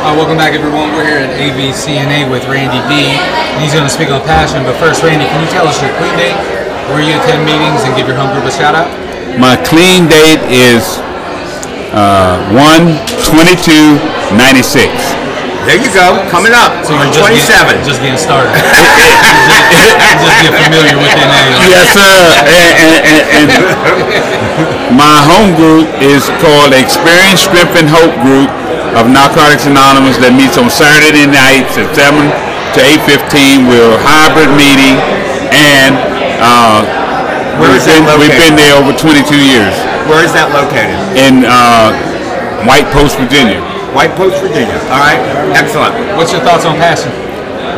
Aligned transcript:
Uh, 0.00 0.16
welcome 0.16 0.40
back, 0.40 0.56
everyone. 0.56 0.88
We're 0.96 1.04
here 1.04 1.20
at 1.20 1.36
AVCNA 1.36 2.32
with 2.32 2.48
Randy 2.48 2.80
D, 2.88 3.12
and 3.12 3.60
he's 3.60 3.76
going 3.76 3.84
to 3.84 3.92
speak 3.92 4.08
on 4.08 4.24
passion. 4.24 4.64
But 4.64 4.80
first, 4.80 5.04
Randy, 5.04 5.28
can 5.28 5.44
you 5.44 5.50
tell 5.52 5.68
us 5.68 5.76
your 5.76 5.92
clean 6.00 6.16
date, 6.16 6.32
where 6.88 7.04
you 7.04 7.12
attend 7.20 7.44
meetings, 7.44 7.84
and 7.84 7.92
give 8.00 8.08
your 8.08 8.16
home 8.16 8.32
group 8.32 8.48
a 8.48 8.50
shout 8.50 8.72
out? 8.72 8.88
My 9.36 9.60
clean 9.60 10.08
date 10.08 10.40
is 10.48 11.04
uh, 11.92 12.40
1 12.56 12.96
22 13.28 14.00
96. 14.40 15.19
There 15.68 15.76
you 15.76 15.92
go, 15.92 16.16
coming 16.32 16.56
up 16.56 16.72
So 16.88 16.96
on 16.96 17.12
you're 17.12 17.20
27. 17.20 17.36
Getting, 17.36 17.84
just 17.84 18.00
getting 18.00 18.16
started. 18.18 18.50
just, 18.56 19.92
just 20.24 20.36
get 20.40 20.52
familiar 20.56 20.96
with 20.96 21.12
NA. 21.14 21.40
Yes, 21.68 21.92
sir. 21.94 22.16
And, 22.48 22.72
and, 22.80 22.96
and, 23.04 23.22
and 23.36 23.48
my 24.96 25.20
home 25.28 25.52
group 25.54 25.86
is 26.02 26.26
called 26.42 26.72
Experience, 26.74 27.44
Strength, 27.44 27.76
and 27.76 27.86
Hope 27.92 28.10
Group 28.24 28.50
of 28.98 29.06
Narcotics 29.06 29.68
Anonymous 29.68 30.18
that 30.24 30.34
meets 30.34 30.58
on 30.58 30.66
Saturday 30.72 31.28
nights 31.28 31.76
at 31.78 31.92
7 31.94 32.18
to 32.74 32.80
8.15. 33.06 33.70
We're 33.70 33.94
a 33.94 34.00
hybrid 34.02 34.50
meeting, 34.58 34.98
and 35.54 35.94
uh, 36.42 36.82
Where 37.62 37.70
we've, 37.70 37.84
that 37.86 38.10
been, 38.10 38.18
we've 38.18 38.34
been 38.34 38.56
there 38.58 38.74
over 38.80 38.90
22 38.96 39.22
years 39.38 39.76
Where 40.10 40.24
is 40.26 40.32
that 40.34 40.50
located? 40.50 40.98
in 41.14 41.46
uh, 41.46 41.94
White 42.66 42.88
Post, 42.90 43.14
Virginia. 43.22 43.62
White 43.94 44.14
Post, 44.14 44.38
Virginia. 44.38 44.78
All 44.86 45.02
right, 45.02 45.18
excellent. 45.58 45.94
What's 46.14 46.30
your 46.30 46.42
thoughts 46.46 46.64
on 46.64 46.78
passion? 46.78 47.10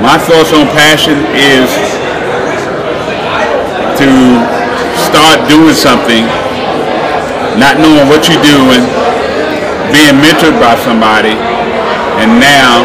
My 0.04 0.20
thoughts 0.20 0.52
on 0.52 0.68
passion 0.76 1.16
is 1.32 1.72
to 3.96 4.08
start 5.08 5.40
doing 5.48 5.72
something, 5.72 6.28
not 7.56 7.80
knowing 7.80 8.12
what 8.12 8.28
you're 8.28 8.44
doing, 8.44 8.84
being 9.88 10.20
mentored 10.20 10.56
by 10.60 10.76
somebody, 10.84 11.32
and 12.20 12.36
now 12.36 12.84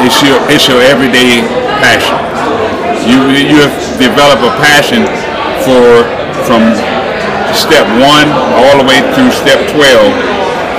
it's 0.00 0.24
your 0.24 0.40
it's 0.48 0.64
your 0.64 0.80
everyday 0.80 1.44
passion. 1.84 2.16
You 3.04 3.20
you 3.36 3.60
have 3.60 3.76
developed 4.00 4.40
a 4.40 4.52
passion 4.64 5.04
for 5.60 6.08
from 6.48 6.72
step 7.52 7.84
one 8.00 8.32
all 8.56 8.80
the 8.80 8.86
way 8.88 9.04
through 9.12 9.30
step 9.30 9.60
twelve. 9.68 10.33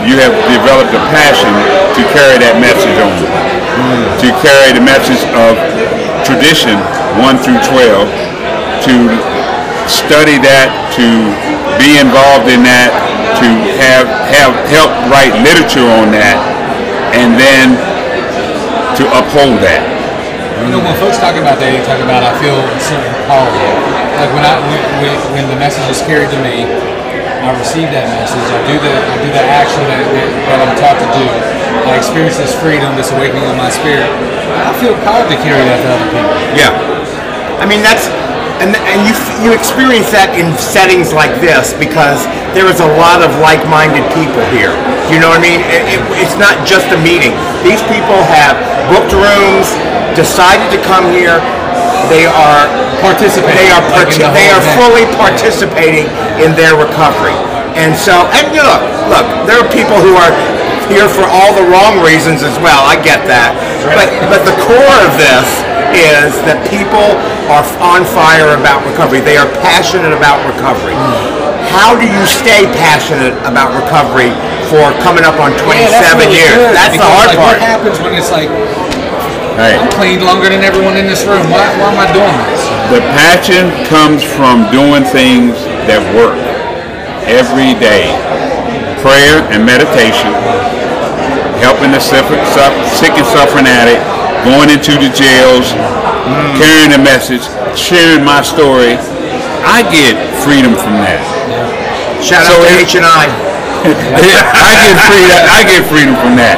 You 0.06 0.22
have 0.22 0.34
developed 0.48 0.94
a 0.94 1.02
passion 1.10 1.50
to 1.98 2.02
carry 2.14 2.38
that 2.40 2.62
message 2.62 2.94
on 3.02 3.56
to 3.76 4.28
carry 4.40 4.72
the 4.72 4.82
message 4.82 5.20
of 5.36 5.60
tradition 6.24 6.80
1 7.20 7.44
through 7.44 7.60
12, 7.68 8.08
to 8.88 8.96
study 9.86 10.40
that, 10.40 10.72
to 10.96 11.06
be 11.78 12.00
involved 12.00 12.48
in 12.48 12.64
that, 12.64 12.90
to 13.38 13.48
have, 13.78 14.08
have 14.32 14.54
help 14.72 14.92
write 15.12 15.36
literature 15.44 15.86
on 16.00 16.10
that, 16.16 16.40
and 17.14 17.36
then 17.36 17.76
to 18.96 19.04
uphold 19.12 19.60
that. 19.60 19.84
You 20.64 20.72
know, 20.72 20.80
when 20.80 20.96
folks 20.98 21.20
talk 21.20 21.36
about 21.36 21.60
that, 21.60 21.68
they 21.70 21.84
talk 21.84 22.00
about 22.00 22.24
I 22.24 22.32
feel 22.40 22.56
a 22.56 22.80
certain. 22.80 23.12
Like 24.16 24.32
when 24.32 24.48
I 24.48 24.56
when, 25.04 25.12
when 25.36 25.46
the 25.52 25.60
message 25.60 25.84
is 25.92 26.00
carried 26.08 26.32
to 26.32 26.40
me, 26.40 26.64
I 27.46 27.54
receive 27.62 27.94
that 27.94 28.10
message. 28.10 28.42
I 28.50 28.58
do 28.66 28.74
the 28.82 28.90
I 28.90 29.16
do 29.22 29.30
the 29.30 29.46
action 29.46 29.86
that, 29.86 30.02
that, 30.02 30.58
I'm 30.66 30.74
taught 30.82 30.98
to 30.98 31.10
do. 31.14 31.26
I 31.86 31.94
experience 31.94 32.42
this 32.42 32.58
freedom, 32.58 32.98
this 32.98 33.14
awakening 33.14 33.46
of 33.46 33.54
my 33.54 33.70
spirit. 33.70 34.10
I 34.66 34.74
feel 34.82 34.98
called 35.06 35.30
to 35.30 35.38
carry 35.46 35.62
that 35.62 35.78
to 35.86 35.88
other 35.94 36.10
people. 36.10 36.34
Yeah. 36.58 36.74
I 37.62 37.70
mean, 37.70 37.86
that's, 37.86 38.10
and, 38.66 38.74
and 38.74 39.00
you, 39.06 39.14
you 39.46 39.52
experience 39.54 40.10
that 40.10 40.34
in 40.34 40.58
settings 40.58 41.14
like 41.14 41.38
this 41.38 41.78
because 41.78 42.26
there 42.58 42.66
is 42.66 42.82
a 42.82 42.90
lot 42.98 43.22
of 43.22 43.30
like-minded 43.38 44.10
people 44.18 44.42
here. 44.50 44.74
You 45.14 45.22
know 45.22 45.30
what 45.30 45.38
I 45.38 45.46
mean? 45.46 45.62
It, 45.70 45.86
it, 45.86 46.02
it's 46.18 46.40
not 46.42 46.66
just 46.66 46.90
a 46.90 47.00
meeting. 47.00 47.38
These 47.62 47.86
people 47.86 48.18
have 48.26 48.58
booked 48.90 49.14
rooms, 49.14 49.70
decided 50.18 50.66
to 50.74 50.80
come 50.82 51.14
here. 51.14 51.38
They 52.10 52.26
are 52.30 52.66
Participating, 53.04 53.54
They 53.60 53.70
are 53.70 53.84
like 53.86 54.08
parti- 54.08 54.24
the 54.24 54.32
they 54.34 54.50
are 54.50 54.58
event. 54.64 54.78
fully 54.82 55.06
participating 55.20 56.08
in 56.42 56.56
their 56.58 56.74
recovery. 56.74 57.36
And 57.78 57.94
so, 57.94 58.26
and 58.34 58.50
look, 58.56 58.82
look, 59.12 59.26
there 59.46 59.60
are 59.62 59.68
people 59.70 60.00
who 60.00 60.16
are 60.18 60.32
here 60.90 61.06
for 61.12 61.28
all 61.28 61.52
the 61.54 61.66
wrong 61.70 62.02
reasons 62.02 62.42
as 62.42 62.56
well. 62.64 62.82
I 62.88 62.96
get 62.98 63.28
that. 63.30 63.54
But 63.94 64.10
but 64.32 64.42
the 64.48 64.56
core 64.64 64.98
of 65.06 65.14
this 65.22 65.46
is 65.94 66.34
that 66.50 66.58
people 66.72 67.14
are 67.52 67.62
on 67.84 68.08
fire 68.10 68.56
about 68.58 68.82
recovery. 68.90 69.20
They 69.22 69.38
are 69.38 69.48
passionate 69.62 70.16
about 70.16 70.42
recovery. 70.50 70.96
How 71.70 71.94
do 72.00 72.08
you 72.08 72.24
stay 72.26 72.66
passionate 72.80 73.36
about 73.46 73.76
recovery 73.76 74.32
for 74.72 74.90
coming 75.06 75.28
up 75.28 75.38
on 75.38 75.52
27 75.62 75.78
Yeah, 75.78 75.92
that's 75.92 76.16
really 76.18 76.38
years? 76.42 76.58
good, 76.58 76.74
That's 76.74 76.98
the 76.98 77.06
hard 77.06 77.28
like, 77.34 77.38
part. 77.38 77.58
What 77.60 77.70
happens 77.70 77.98
when 78.02 78.14
it's 78.18 78.32
like 78.34 78.50
Right. 79.56 79.80
I'm 79.80 79.88
clean 79.96 80.20
longer 80.20 80.52
than 80.52 80.68
everyone 80.68 81.00
in 81.00 81.08
this 81.08 81.24
room? 81.24 81.48
Why, 81.48 81.64
why 81.80 81.88
am 81.88 81.96
I 81.96 82.12
doing 82.12 82.36
this? 82.52 82.60
The 82.92 83.00
passion 83.16 83.72
comes 83.88 84.20
from 84.20 84.68
doing 84.68 85.08
things 85.08 85.56
that 85.88 86.04
work 86.12 86.36
every 87.24 87.72
day. 87.80 88.12
Prayer 89.00 89.48
and 89.56 89.64
meditation, 89.64 90.34
helping 91.64 91.96
the 91.96 92.04
sick 92.04 92.28
and 92.28 93.28
suffering 93.32 93.64
addict, 93.64 94.04
going 94.44 94.68
into 94.68 94.98
the 95.00 95.08
jails, 95.16 95.72
mm. 95.72 96.58
carrying 96.60 96.92
the 96.92 97.00
message, 97.00 97.48
sharing 97.80 98.28
my 98.28 98.44
story. 98.44 99.00
I 99.64 99.88
get 99.88 100.20
freedom 100.44 100.76
from 100.76 101.00
that. 101.00 101.24
Shout 102.20 102.44
So 102.44 102.60
out 102.60 102.66
to 102.66 102.76
H 102.76 102.98
and 103.00 103.08
I. 103.08 103.30
I 103.88 104.74
get 104.84 104.98
freedom. 105.00 105.38
I 105.48 105.62
get 105.64 105.82
freedom 105.88 106.16
from 106.20 106.36
that. 106.42 106.58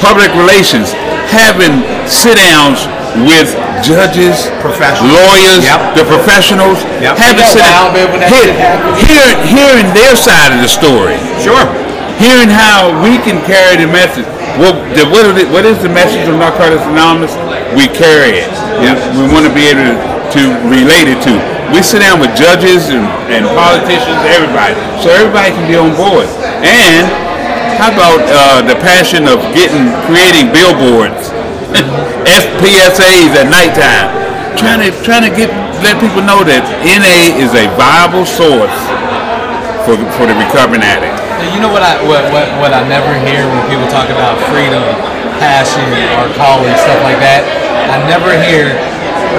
Public 0.00 0.32
relations, 0.34 0.96
having 1.32 1.80
sit 2.06 2.36
downs 2.36 2.84
with 3.28 3.52
judges, 3.84 4.48
Professionals. 4.60 5.12
lawyers, 5.12 5.64
Yep. 5.64 5.96
the 5.96 6.04
professionals, 6.04 6.78
Yep. 7.00 7.16
having 7.18 7.44
sit 7.44 7.60
know, 7.64 7.72
Wild 7.72 7.92
Man, 7.96 8.06
when 8.12 8.20
that 8.20 8.30
hear- 8.32 8.46
shit 8.52 8.56
happened. 8.56 8.96
hear- 9.04 9.36
hearing 9.52 9.88
their 9.92 10.14
side 10.16 10.52
of 10.52 10.60
the 10.62 10.68
story, 10.70 11.16
Sure. 11.42 11.64
hearing 12.20 12.48
how 12.48 12.88
we 13.04 13.18
can 13.18 13.40
carry 13.44 13.76
the 13.76 13.88
message. 13.88 14.24
Well, 14.60 14.72
the, 14.96 15.04
what, 15.08 15.24
is 15.26 15.36
it, 15.42 15.48
what 15.48 15.64
is 15.64 15.78
the 15.80 15.88
message 15.88 16.28
of 16.28 16.36
Narcotics 16.36 16.84
Anonymous? 16.84 17.32
We 17.76 17.88
carry 17.88 18.36
it. 18.44 18.52
Yep. 18.84 19.16
We, 19.16 19.24
we 19.24 19.32
want 19.32 19.44
to 19.48 19.52
be 19.52 19.68
able 19.72 19.84
to, 19.88 19.96
to 20.36 20.40
relate 20.68 21.08
it 21.08 21.20
to. 21.24 21.32
We 21.72 21.80
sit 21.80 22.00
down 22.04 22.20
with 22.20 22.36
judges 22.36 22.88
and, 22.92 23.04
and 23.32 23.48
politicians, 23.56 24.20
everybody, 24.28 24.76
so 25.00 25.08
everybody 25.08 25.52
can 25.56 25.64
be 25.68 25.76
on 25.76 25.96
board. 25.96 26.28
And 26.60 27.08
how 27.82 27.90
about 27.90 28.22
uh, 28.30 28.62
the 28.62 28.78
passion 28.78 29.26
of 29.26 29.42
getting, 29.50 29.90
creating 30.06 30.54
billboards, 30.54 31.34
SPSAs 32.30 33.34
at 33.34 33.50
nighttime, 33.50 34.06
trying 34.54 34.78
to 34.86 34.94
trying 35.02 35.26
to 35.26 35.34
get 35.34 35.50
let 35.82 35.98
people 35.98 36.22
know 36.22 36.46
that 36.46 36.62
NA 36.86 37.34
is 37.42 37.50
a 37.58 37.66
viable 37.74 38.22
source 38.22 38.70
for 39.82 39.98
the, 39.98 40.06
for 40.14 40.30
the 40.30 40.36
recovering 40.38 40.86
addict. 40.86 41.18
You 41.50 41.58
know 41.58 41.74
what 41.74 41.82
I 41.82 41.98
what, 42.06 42.22
what 42.30 42.46
what 42.62 42.70
I 42.70 42.86
never 42.86 43.10
hear 43.26 43.42
when 43.50 43.66
people 43.66 43.90
talk 43.90 44.06
about 44.14 44.38
freedom, 44.46 44.78
passion, 45.42 45.82
or 46.22 46.30
calling 46.38 46.70
stuff 46.78 47.02
like 47.02 47.18
that. 47.18 47.42
I 47.90 47.98
never 48.06 48.30
hear. 48.46 48.78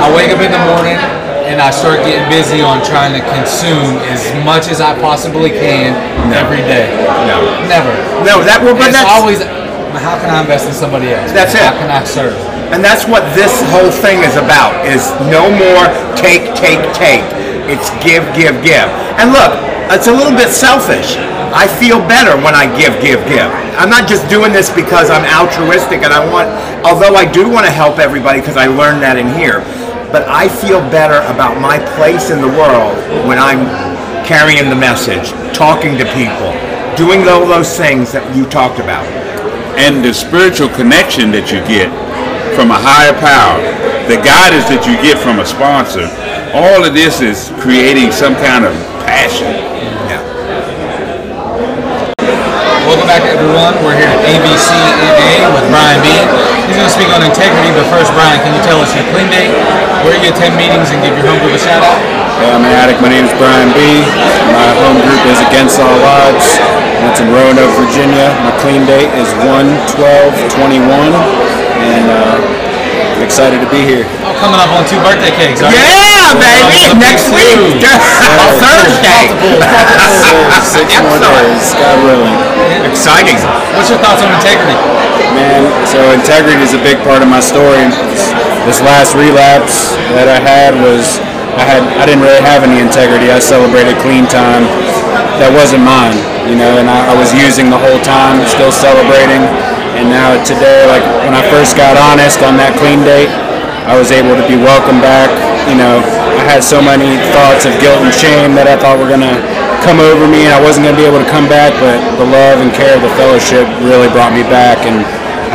I 0.04 0.12
wake 0.12 0.36
up 0.36 0.44
in 0.44 0.52
the 0.52 0.64
morning 0.68 1.00
and 1.44 1.60
I 1.60 1.72
start 1.72 2.00
getting 2.08 2.24
busy 2.32 2.64
on 2.64 2.80
trying 2.84 3.12
to 3.14 3.24
consume 3.36 4.00
as 4.08 4.24
much 4.44 4.72
as 4.72 4.80
I 4.80 4.96
possibly 5.00 5.52
can 5.52 5.94
every 6.32 6.64
day. 6.64 6.88
No. 7.28 7.44
Never. 7.68 7.94
No, 8.24 8.40
that 8.44 8.64
will. 8.64 8.74
but 8.74 8.90
it's 8.90 9.00
that's 9.00 9.12
always. 9.12 9.44
How 9.94 10.18
can 10.18 10.34
I 10.34 10.42
invest 10.42 10.66
in 10.68 10.74
somebody 10.74 11.14
else? 11.14 11.30
That's 11.32 11.54
it. 11.54 11.62
How 11.62 11.78
can 11.78 11.92
I 11.92 12.04
serve? 12.04 12.34
And 12.74 12.82
that's 12.82 13.06
what 13.06 13.22
this 13.38 13.54
whole 13.70 13.94
thing 13.94 14.26
is 14.26 14.34
about, 14.34 14.74
is 14.90 15.14
no 15.30 15.46
more 15.54 15.86
take, 16.18 16.58
take, 16.58 16.82
take. 16.98 17.22
It's 17.70 17.94
give, 18.02 18.26
give, 18.34 18.58
give. 18.66 18.90
And 19.22 19.30
look, 19.30 19.54
it's 19.94 20.10
a 20.10 20.16
little 20.16 20.34
bit 20.34 20.50
selfish. 20.50 21.22
I 21.54 21.70
feel 21.70 22.02
better 22.10 22.34
when 22.34 22.58
I 22.58 22.66
give, 22.74 22.98
give, 22.98 23.22
give. 23.30 23.46
I'm 23.78 23.94
not 23.94 24.10
just 24.10 24.26
doing 24.26 24.50
this 24.50 24.74
because 24.74 25.14
I'm 25.14 25.22
altruistic 25.22 26.02
and 26.02 26.10
I 26.10 26.26
want, 26.26 26.50
although 26.82 27.14
I 27.14 27.30
do 27.30 27.46
want 27.46 27.70
to 27.70 27.72
help 27.72 28.02
everybody 28.02 28.42
because 28.42 28.58
I 28.58 28.66
learned 28.66 29.06
that 29.06 29.22
in 29.22 29.30
here, 29.38 29.62
but 30.14 30.30
I 30.30 30.48
feel 30.48 30.80
better 30.94 31.26
about 31.34 31.60
my 31.60 31.80
place 31.98 32.30
in 32.30 32.40
the 32.40 32.48
world 32.48 32.94
when 33.26 33.40
I'm 33.40 33.66
carrying 34.24 34.70
the 34.70 34.76
message, 34.76 35.32
talking 35.58 35.98
to 35.98 36.06
people, 36.14 36.54
doing 36.96 37.28
all 37.28 37.48
those 37.48 37.76
things 37.76 38.12
that 38.14 38.22
you 38.38 38.46
talked 38.46 38.78
about. 38.78 39.04
and 39.74 40.06
the 40.06 40.14
spiritual 40.14 40.70
connection 40.70 41.32
that 41.34 41.50
you 41.50 41.58
get 41.66 41.90
from 42.54 42.70
a 42.70 42.78
higher 42.78 43.18
power, 43.18 43.58
the 44.06 44.22
guidance 44.22 44.70
that 44.70 44.86
you 44.86 44.94
get 45.02 45.18
from 45.18 45.42
a 45.42 45.48
sponsor, 45.50 46.06
all 46.54 46.86
of 46.86 46.94
this 46.94 47.26
is 47.26 47.50
creating 47.58 48.14
some 48.14 48.38
kind 48.38 48.70
of 48.70 48.74
passion. 49.02 49.50
Yeah. 50.06 50.22
Welcome 52.86 53.03
back, 53.14 53.30
everyone. 53.30 53.78
We're 53.86 53.94
here 53.94 54.10
at 54.10 54.26
AVCNA 54.26 55.46
with 55.54 55.62
Brian 55.70 56.02
B. 56.02 56.10
He's 56.66 56.74
going 56.74 56.90
to 56.90 56.98
speak 56.98 57.14
on 57.14 57.22
integrity, 57.22 57.70
but 57.78 57.86
first, 57.94 58.10
Brian, 58.18 58.42
can 58.42 58.58
you 58.58 58.64
tell 58.66 58.82
us 58.82 58.90
your 58.98 59.06
clean 59.14 59.30
date, 59.30 59.54
where 60.02 60.18
you 60.18 60.34
attend 60.34 60.58
meetings, 60.58 60.90
and 60.90 60.98
give 61.06 61.14
your 61.14 61.30
home 61.30 61.38
group 61.46 61.54
a 61.54 61.62
shout 61.62 61.86
out? 61.86 62.02
Hey, 62.42 62.50
I'm 62.50 62.66
an 62.66 62.74
addict. 62.74 63.06
My 63.06 63.14
name 63.14 63.30
is 63.30 63.36
Brian 63.38 63.70
B. 63.78 64.02
My 64.50 64.66
home 64.82 64.98
group 65.06 65.22
is 65.30 65.38
Against 65.46 65.78
All 65.78 65.94
Odds. 66.26 66.58
I 66.58 67.14
It's 67.14 67.22
in 67.22 67.30
Roanoke, 67.30 67.78
Virginia. 67.78 68.34
My 68.42 68.54
clean 68.58 68.82
date 68.90 69.14
is 69.22 69.30
1-12-21, 69.46 71.14
and 71.86 72.10
uh, 72.10 72.42
I'm 72.42 73.22
excited 73.22 73.62
to 73.62 73.70
be 73.70 73.86
here. 73.86 74.10
Oh, 74.26 74.34
coming 74.42 74.58
up 74.58 74.74
on 74.74 74.90
two 74.90 74.98
birthday 75.06 75.30
cakes. 75.38 75.62
aren't 75.62 75.78
you? 76.34 76.42
Baby! 76.42 76.98
Next 76.98 77.30
week! 77.30 77.82
Thursday! 78.58 79.30
Six 80.66 80.90
more 81.04 81.20
days, 81.22 81.74
God 81.78 81.98
willing. 82.02 82.38
Exciting. 82.88 83.38
What's 83.78 83.90
your 83.90 84.00
thoughts 84.02 84.26
on 84.26 84.32
integrity? 84.34 84.78
Man, 85.34 85.66
so 85.86 86.00
integrity 86.14 86.62
is 86.62 86.74
a 86.74 86.82
big 86.82 86.98
part 87.06 87.22
of 87.22 87.30
my 87.30 87.42
story. 87.42 87.90
This 88.66 88.82
last 88.82 89.14
relapse 89.14 89.94
that 90.16 90.30
I 90.30 90.40
had 90.40 90.74
was 90.80 91.20
I 91.54 91.66
had 91.68 91.86
I 92.02 92.06
didn't 92.10 92.26
really 92.26 92.42
have 92.42 92.66
any 92.66 92.82
integrity. 92.82 93.30
I 93.30 93.38
celebrated 93.38 93.98
clean 94.02 94.26
time 94.26 94.66
that 95.38 95.50
wasn't 95.54 95.86
mine, 95.86 96.18
you 96.50 96.58
know, 96.58 96.80
and 96.82 96.90
I, 96.90 97.14
I 97.14 97.16
was 97.18 97.34
using 97.34 97.70
the 97.70 97.78
whole 97.78 98.02
time, 98.02 98.42
still 98.50 98.74
celebrating. 98.74 99.42
And 99.94 100.10
now 100.10 100.34
today, 100.42 100.86
like 100.90 101.06
when 101.26 101.38
I 101.38 101.46
first 101.54 101.78
got 101.78 101.94
honest 101.98 102.42
on 102.42 102.58
that 102.58 102.74
clean 102.82 103.06
date, 103.06 103.30
I 103.86 103.94
was 104.00 104.10
able 104.10 104.34
to 104.34 104.46
be 104.50 104.58
welcomed 104.58 105.04
back. 105.06 105.30
You 105.70 105.80
know, 105.80 106.04
I 106.04 106.44
had 106.46 106.62
so 106.64 106.82
many 106.84 107.18
thoughts 107.32 107.64
of 107.66 107.74
guilt 107.80 108.04
and 108.04 108.14
shame 108.14 108.54
that 108.60 108.68
I 108.68 108.76
thought 108.78 109.00
were 109.00 109.10
gonna 109.10 109.40
come 109.82 109.98
over 110.04 110.28
me, 110.28 110.46
and 110.46 110.54
I 110.54 110.62
wasn't 110.62 110.86
gonna 110.86 111.00
be 111.00 111.08
able 111.08 111.24
to 111.24 111.30
come 111.32 111.48
back. 111.48 111.72
But 111.80 111.98
the 112.20 112.28
love 112.28 112.60
and 112.60 112.70
care 112.76 112.94
of 112.96 113.02
the 113.02 113.14
fellowship 113.16 113.66
really 113.82 114.12
brought 114.12 114.36
me 114.36 114.44
back, 114.48 114.84
and 114.86 115.02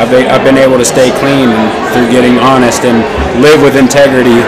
I've 0.01 0.11
been, 0.11 0.27
I've 0.33 0.43
been 0.45 0.59
able 0.59 0.79
to 0.81 0.87
stay 0.89 1.13
clean 1.21 1.53
through 1.93 2.09
getting 2.11 2.41
honest 2.41 2.83
and 2.89 3.05
live 3.45 3.61
with 3.61 3.77
integrity 3.77 4.41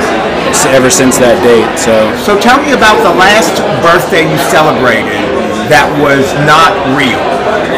ever 0.75 0.91
since 0.91 1.15
that 1.23 1.39
date. 1.47 1.69
So 1.79 1.95
So 2.19 2.35
tell 2.41 2.59
me 2.59 2.73
about 2.75 2.99
the 3.07 3.13
last 3.15 3.61
birthday 3.85 4.27
you 4.27 4.39
celebrated 4.51 5.15
that 5.71 5.87
was 6.03 6.27
not 6.43 6.75
real. 6.99 7.21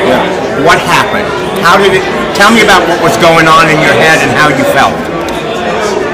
yeah. 0.08 0.24
What 0.64 0.80
happened? 0.80 1.28
How 1.60 1.76
did 1.76 1.92
it? 1.92 2.04
Tell 2.32 2.48
me 2.48 2.64
about 2.64 2.80
what 2.88 2.96
was 3.04 3.12
going 3.20 3.44
on 3.44 3.68
in 3.68 3.76
your 3.84 3.92
head 3.92 4.24
and 4.24 4.32
how 4.32 4.48
you 4.48 4.64
felt. 4.72 4.96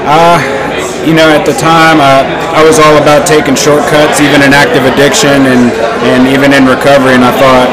Uh, 0.03 0.41
you 1.07 1.15
know, 1.15 1.27
at 1.31 1.47
the 1.47 1.55
time, 1.55 2.03
I, 2.03 2.25
I 2.55 2.61
was 2.65 2.79
all 2.79 2.99
about 2.99 3.27
taking 3.27 3.55
shortcuts, 3.55 4.19
even 4.19 4.43
in 4.43 4.51
active 4.51 4.83
addiction 4.83 5.47
and, 5.47 5.71
and 6.03 6.27
even 6.27 6.51
in 6.51 6.67
recovery. 6.67 7.15
And 7.15 7.23
I 7.23 7.33
thought, 7.35 7.69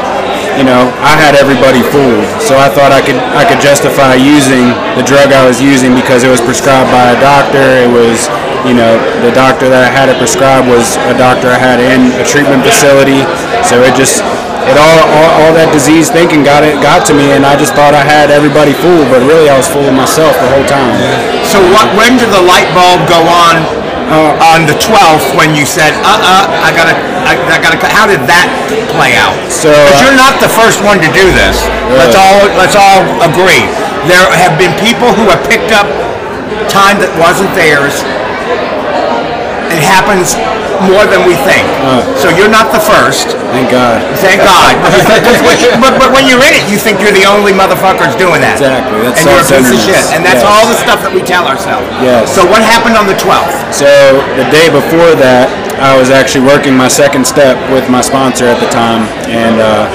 you 0.56 0.64
know, 0.64 0.88
I 1.05 1.12
had 1.20 1.37
everybody 1.37 1.84
fooled. 1.93 2.25
So 2.40 2.56
I 2.56 2.73
thought 2.73 2.88
I 2.88 3.05
could 3.05 3.20
I 3.37 3.44
could 3.44 3.61
justify 3.61 4.17
using 4.17 4.73
the 4.96 5.05
drug 5.05 5.32
I 5.32 5.44
was 5.44 5.61
using 5.61 5.93
because 5.93 6.25
it 6.25 6.32
was 6.32 6.40
prescribed 6.40 6.88
by 6.88 7.12
a 7.12 7.19
doctor. 7.20 7.61
It 7.61 7.90
was, 7.93 8.28
you 8.66 8.74
know, 8.74 8.98
the 9.22 9.30
doctor 9.30 9.70
that 9.70 9.86
I 9.86 9.90
had 9.90 10.10
it 10.10 10.18
prescribed 10.18 10.66
was 10.66 10.98
a 11.06 11.14
doctor 11.14 11.46
I 11.46 11.58
had 11.58 11.78
in 11.78 12.10
a 12.18 12.24
treatment 12.26 12.66
facility. 12.66 13.22
So 13.62 13.78
it 13.86 13.94
just 13.94 14.26
it 14.66 14.74
all, 14.74 14.98
all, 15.06 15.30
all 15.46 15.52
that 15.54 15.70
disease 15.70 16.10
thinking 16.10 16.42
got 16.42 16.66
it 16.66 16.82
got 16.82 17.06
to 17.06 17.14
me, 17.14 17.30
and 17.30 17.46
I 17.46 17.54
just 17.54 17.78
thought 17.78 17.94
I 17.94 18.02
had 18.02 18.34
everybody 18.34 18.74
fooled, 18.74 19.06
but 19.06 19.22
really 19.22 19.46
I 19.46 19.54
was 19.54 19.70
fooling 19.70 19.94
myself 19.94 20.34
the 20.42 20.50
whole 20.50 20.66
time. 20.66 20.98
So 21.46 21.62
what? 21.70 21.86
When 21.94 22.18
did 22.18 22.34
the 22.34 22.42
light 22.42 22.66
bulb 22.74 23.06
go 23.06 23.22
on? 23.22 23.62
Uh, 24.06 24.54
on 24.54 24.70
the 24.70 24.78
12th, 24.78 25.34
when 25.34 25.50
you 25.50 25.66
said, 25.66 25.90
"Uh, 26.06 26.06
uh, 26.06 26.46
I 26.62 26.70
gotta, 26.70 26.94
I, 27.26 27.34
I 27.50 27.58
gotta," 27.58 27.74
how 27.90 28.06
did 28.06 28.22
that 28.30 28.46
play 28.94 29.18
out? 29.18 29.34
So, 29.50 29.66
because 29.66 29.98
uh, 29.98 30.02
you're 30.06 30.14
not 30.14 30.38
the 30.38 30.46
first 30.46 30.78
one 30.86 31.02
to 31.02 31.10
do 31.10 31.26
this. 31.34 31.58
Let's 31.90 32.14
all, 32.14 32.46
let's 32.54 32.78
all 32.78 33.02
agree. 33.26 33.66
There 34.06 34.22
have 34.30 34.54
been 34.62 34.70
people 34.78 35.10
who 35.10 35.26
have 35.26 35.42
picked 35.50 35.74
up 35.74 35.90
time 36.70 37.02
that 37.02 37.10
wasn't 37.18 37.50
theirs. 37.58 38.06
It 39.72 39.82
happens 39.82 40.36
more 40.84 41.08
than 41.08 41.24
we 41.24 41.32
think. 41.48 41.64
so 42.20 42.28
you're 42.28 42.52
not 42.52 42.68
the 42.70 42.80
first. 42.82 43.32
Thank 43.52 43.72
God. 43.72 44.02
Thank 44.20 44.44
God. 44.44 44.76
Because 45.16 45.40
when 45.42 45.56
you- 45.58 45.72
but, 45.80 45.96
but 45.98 46.12
when 46.12 46.28
you're 46.28 46.42
in 46.44 46.52
it, 46.54 46.64
you 46.68 46.76
think 46.76 47.00
you're 47.00 47.14
the 47.16 47.24
only 47.24 47.52
motherfuckers 47.56 48.12
doing 48.20 48.40
that. 48.44 48.60
Exactly. 48.60 49.00
That's 49.02 49.24
and 49.24 49.32
you're 49.32 49.40
a 49.40 49.48
piece 49.48 49.72
of 49.72 49.80
shit. 49.80 50.04
And 50.14 50.20
that's 50.22 50.44
Yes. 50.44 50.52
all 50.52 50.64
the 50.68 50.76
stuff 50.76 51.00
that 51.02 51.12
we 51.12 51.22
tell 51.24 51.48
ourselves. 51.48 51.88
Yes. 52.04 52.28
So 52.36 52.44
what 52.44 52.60
happened 52.60 52.94
on 53.00 53.08
the 53.08 53.16
12th? 53.16 53.56
So 53.72 53.88
the 54.36 54.44
day 54.52 54.68
before 54.68 55.16
that, 55.18 55.48
I 55.80 55.96
was 55.96 56.08
actually 56.12 56.44
working 56.48 56.76
my 56.76 56.88
second 56.88 57.24
step 57.26 57.56
with 57.72 57.88
my 57.88 58.00
sponsor 58.04 58.44
at 58.48 58.60
the 58.60 58.68
time, 58.72 59.04
and 59.28 59.60
uh, 59.60 59.88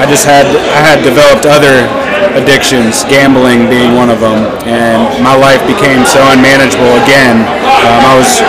I 0.00 0.04
just 0.04 0.24
had 0.28 0.44
I 0.48 0.80
had 0.84 1.00
developed 1.04 1.48
other 1.48 1.88
addictions, 2.36 3.04
gambling 3.08 3.68
being 3.72 3.96
one 3.96 4.12
of 4.12 4.20
them, 4.20 4.44
and 4.68 5.00
my 5.24 5.32
life 5.32 5.64
became 5.64 6.04
so 6.04 6.20
unmanageable 6.32 6.92
again. 7.08 7.40
Um, 7.84 8.00
I 8.02 8.12
was, 8.18 8.42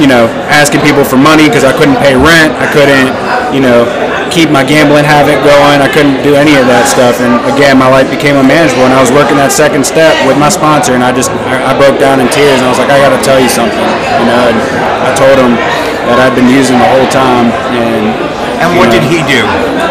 you 0.00 0.08
know, 0.10 0.26
asking 0.50 0.82
people 0.82 1.04
for 1.04 1.16
money 1.16 1.46
because 1.46 1.62
I 1.62 1.74
couldn't 1.76 1.98
pay 2.02 2.16
rent. 2.16 2.54
I 2.58 2.66
couldn't, 2.70 3.10
you 3.54 3.62
know, 3.62 3.86
keep 4.30 4.48
my 4.50 4.62
gambling 4.62 5.04
habit 5.04 5.42
going. 5.42 5.82
I 5.82 5.90
couldn't 5.90 6.22
do 6.22 6.38
any 6.38 6.54
of 6.54 6.70
that 6.70 6.86
stuff, 6.86 7.18
and 7.18 7.42
again, 7.50 7.76
my 7.76 7.90
life 7.90 8.06
became 8.06 8.38
unmanageable. 8.38 8.86
And 8.86 8.94
I 8.94 9.02
was 9.02 9.10
working 9.10 9.36
that 9.42 9.50
second 9.50 9.82
step 9.82 10.14
with 10.24 10.38
my 10.38 10.48
sponsor, 10.48 10.94
and 10.94 11.02
I 11.02 11.10
just 11.10 11.30
I, 11.30 11.74
broke 11.74 11.98
down 11.98 12.22
in 12.22 12.30
tears, 12.30 12.62
and 12.62 12.66
I 12.66 12.70
was 12.70 12.78
like, 12.78 12.90
I 12.90 12.98
got 13.02 13.12
to 13.14 13.22
tell 13.22 13.42
you 13.42 13.50
something, 13.50 13.82
you 14.22 14.26
know. 14.30 14.42
And 14.54 14.58
I 15.02 15.10
told 15.18 15.36
him 15.36 15.58
that 16.06 16.22
I'd 16.22 16.34
been 16.38 16.48
using 16.48 16.78
the 16.78 16.88
whole 16.90 17.10
time, 17.10 17.50
and 17.74 18.14
And 18.60 18.76
what 18.76 18.92
know, 18.92 19.00
did 19.00 19.04
he 19.08 19.24
do? 19.24 19.40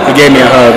He 0.06 0.14
gave 0.14 0.30
me 0.32 0.42
a 0.46 0.50
hug. 0.50 0.74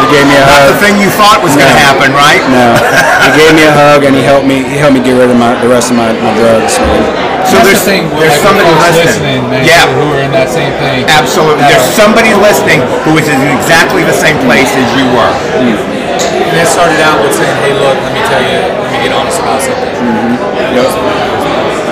He 0.00 0.06
gave 0.12 0.24
me 0.28 0.36
a 0.36 0.44
Not 0.44 0.64
hug. 0.64 0.72
the 0.72 0.78
thing 0.80 0.94
you 1.00 1.08
thought 1.12 1.40
was 1.44 1.52
going 1.56 1.68
to 1.68 1.78
happen, 1.80 2.12
right? 2.16 2.40
No, 2.52 2.76
he 3.24 3.30
gave 3.36 3.52
me 3.56 3.64
a 3.68 3.72
hug 3.80 4.04
and 4.04 4.12
he 4.16 4.20
helped 4.24 4.44
me. 4.48 4.64
He 4.64 4.76
helped 4.80 4.96
me 4.96 5.02
get 5.04 5.16
rid 5.16 5.28
of 5.32 5.36
my 5.36 5.56
the 5.60 5.68
rest 5.68 5.92
of 5.92 5.96
my, 6.00 6.12
my 6.12 6.32
drugs. 6.36 6.76
man. 6.80 7.04
So 7.46 7.60
That's 7.62 7.78
there's, 7.78 7.84
the 7.84 7.90
thing. 7.90 8.02
there's 8.18 8.34
like, 8.42 8.42
somebody 8.42 8.72
listening. 8.90 9.40
man, 9.46 9.62
yeah, 9.62 9.86
who 9.94 10.10
are 10.16 10.20
in 10.24 10.34
that 10.34 10.50
same 10.50 10.72
thing. 10.82 11.06
absolutely. 11.06 11.62
that 11.62 11.78
There's 11.78 11.88
somebody 11.94 12.34
listening 12.34 12.82
who 13.06 13.14
is 13.22 13.30
in 13.30 13.38
exactly 13.54 14.02
the 14.02 14.16
same 14.16 14.34
place 14.42 14.66
as 14.74 14.88
you 14.98 15.06
were. 15.14 15.30
And 15.62 16.56
it 16.58 16.66
started 16.66 16.98
out 17.06 17.22
with 17.22 17.36
saying, 17.38 17.54
hey, 17.62 17.70
look, 17.78 17.94
let 18.02 18.10
me 18.16 18.22
tell 18.26 18.42
you, 18.42 18.58
let 18.82 18.90
me 18.90 18.98
get 19.06 19.12
honest 19.14 19.38
about 19.38 19.62
something. 19.62 19.94
Mm-hmm. 19.94 20.34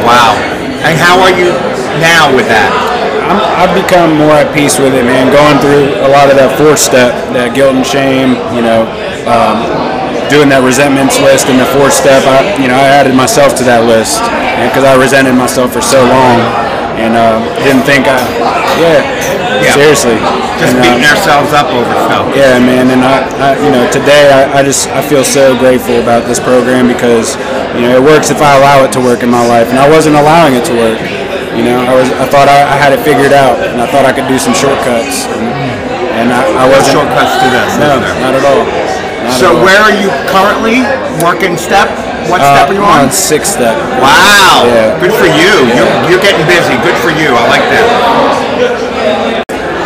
Wow. 0.03 0.35
And 0.85 0.99
how 0.99 1.23
are 1.23 1.31
you 1.33 1.55
now 2.03 2.29
with 2.35 2.49
that? 2.51 2.94
I'm, 3.31 3.41
I've 3.67 3.75
become 3.75 4.17
more 4.21 4.37
at 4.37 4.53
peace 4.55 4.79
with 4.79 4.93
it, 4.95 5.05
man. 5.05 5.33
Going 5.33 5.57
through 5.61 5.97
a 6.05 6.11
lot 6.13 6.29
of 6.29 6.37
that 6.37 6.57
fourth 6.61 6.79
step, 6.79 7.13
that 7.33 7.55
guilt 7.57 7.75
and 7.75 7.87
shame, 7.87 8.37
you 8.53 8.61
know, 8.63 8.85
um, 9.29 9.65
doing 10.29 10.49
that 10.53 10.61
resentments 10.65 11.21
list 11.21 11.49
in 11.49 11.57
the 11.57 11.69
fourth 11.73 11.93
step. 11.97 12.25
I, 12.29 12.57
you 12.61 12.69
know, 12.69 12.77
I 12.77 12.89
added 12.93 13.15
myself 13.17 13.57
to 13.61 13.65
that 13.69 13.85
list 13.89 14.21
because 14.69 14.85
I 14.85 14.95
resented 14.97 15.35
myself 15.37 15.73
for 15.73 15.81
so 15.85 16.01
long 16.05 16.41
and 17.01 17.17
uh, 17.19 17.43
didn't 17.67 17.83
think 17.83 18.07
I, 18.07 18.17
yeah, 18.79 19.03
Yeah. 19.59 19.75
seriously. 19.75 20.15
Just 20.63 20.79
And, 20.79 20.79
um, 20.79 20.87
beating 20.87 21.09
ourselves 21.11 21.51
up 21.51 21.67
over 21.75 21.91
stuff. 22.07 22.31
Yeah, 22.39 22.63
man, 22.63 22.87
and 22.95 23.03
I, 23.03 23.27
I 23.43 23.49
you 23.59 23.71
know, 23.75 23.83
today 23.91 24.31
I, 24.31 24.61
I 24.61 24.63
just 24.63 24.87
I 24.95 25.03
feel 25.03 25.27
so 25.27 25.59
grateful 25.59 25.99
about 25.99 26.31
this 26.31 26.39
program 26.39 26.87
because 26.87 27.35
you 27.75 27.83
know 27.83 27.99
it 27.99 28.03
works 28.05 28.31
if 28.31 28.39
I 28.39 28.55
allow 28.63 28.87
it 28.87 28.95
to 28.95 29.01
work 29.03 29.27
in 29.27 29.31
my 29.31 29.43
life, 29.43 29.67
and 29.75 29.79
I 29.79 29.91
wasn't 29.91 30.15
allowing 30.15 30.55
it 30.55 30.63
to 30.71 30.75
work. 30.79 30.99
You 31.55 31.63
know, 31.63 31.79
I 31.87 31.95
was 31.95 32.11
I 32.19 32.27
thought 32.27 32.51
I, 32.51 32.67
I 32.67 32.77
had 32.77 32.91
it 32.91 33.01
figured 33.07 33.31
out, 33.31 33.63
and 33.63 33.79
I 33.79 33.87
thought 33.87 34.03
I 34.03 34.11
could 34.11 34.27
do 34.27 34.43
some 34.43 34.51
shortcuts, 34.59 35.31
and, 35.31 35.47
and 36.19 36.29
I, 36.35 36.43
I 36.63 36.65
wasn't. 36.67 36.99
Shortcuts 36.99 37.35
to 37.39 37.47
this. 37.47 37.71
No, 37.79 38.03
isn't 38.03 38.21
not 38.27 38.35
at 38.35 38.43
all. 38.43 38.67
Not 38.67 39.39
So 39.39 39.47
at 39.47 39.55
all. 39.55 39.63
where 39.63 39.79
are 39.87 39.95
you 39.95 40.11
currently 40.27 40.83
working 41.23 41.55
step? 41.55 41.87
What 42.27 42.43
Uh, 42.43 42.59
step 42.59 42.67
are 42.73 42.77
you 42.77 42.83
I'm 42.83 43.07
on? 43.07 43.15
six 43.15 43.55
step. 43.55 43.77
Wow. 44.03 44.67
Yeah. 44.67 44.99
Good 44.99 45.15
for 45.15 45.31
you. 45.31 45.53
You're, 45.79 45.91
you're 46.11 46.25
getting 46.25 46.43
busy. 46.51 46.75
Good 46.83 46.99
for 47.05 47.15
you. 47.15 47.31
I 47.37 47.45
like 47.47 47.65
that. 47.71 47.87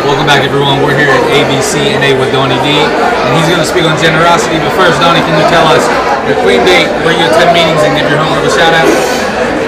Welcome 0.07 0.25
back, 0.25 0.41
everyone. 0.41 0.81
We're 0.81 0.97
here 0.97 1.11
at 1.13 1.21
AVCNA 1.29 2.17
with 2.17 2.33
Donnie 2.33 2.57
D, 2.65 2.81
and 2.81 3.31
he's 3.37 3.45
going 3.45 3.61
to 3.61 3.67
speak 3.69 3.85
on 3.85 3.93
generosity. 4.01 4.57
But 4.57 4.73
first, 4.73 4.97
Donnie, 5.05 5.21
can 5.21 5.37
you 5.37 5.45
tell 5.53 5.67
us 5.69 5.85
your 6.25 6.39
clean 6.41 6.65
date, 6.65 6.89
where 7.05 7.13
you 7.13 7.29
attend 7.29 7.53
meetings, 7.53 7.83
and 7.85 7.93
give 7.93 8.09
your 8.09 8.17
home 8.17 8.33
a 8.41 8.49
shout 8.49 8.73
out? 8.73 8.89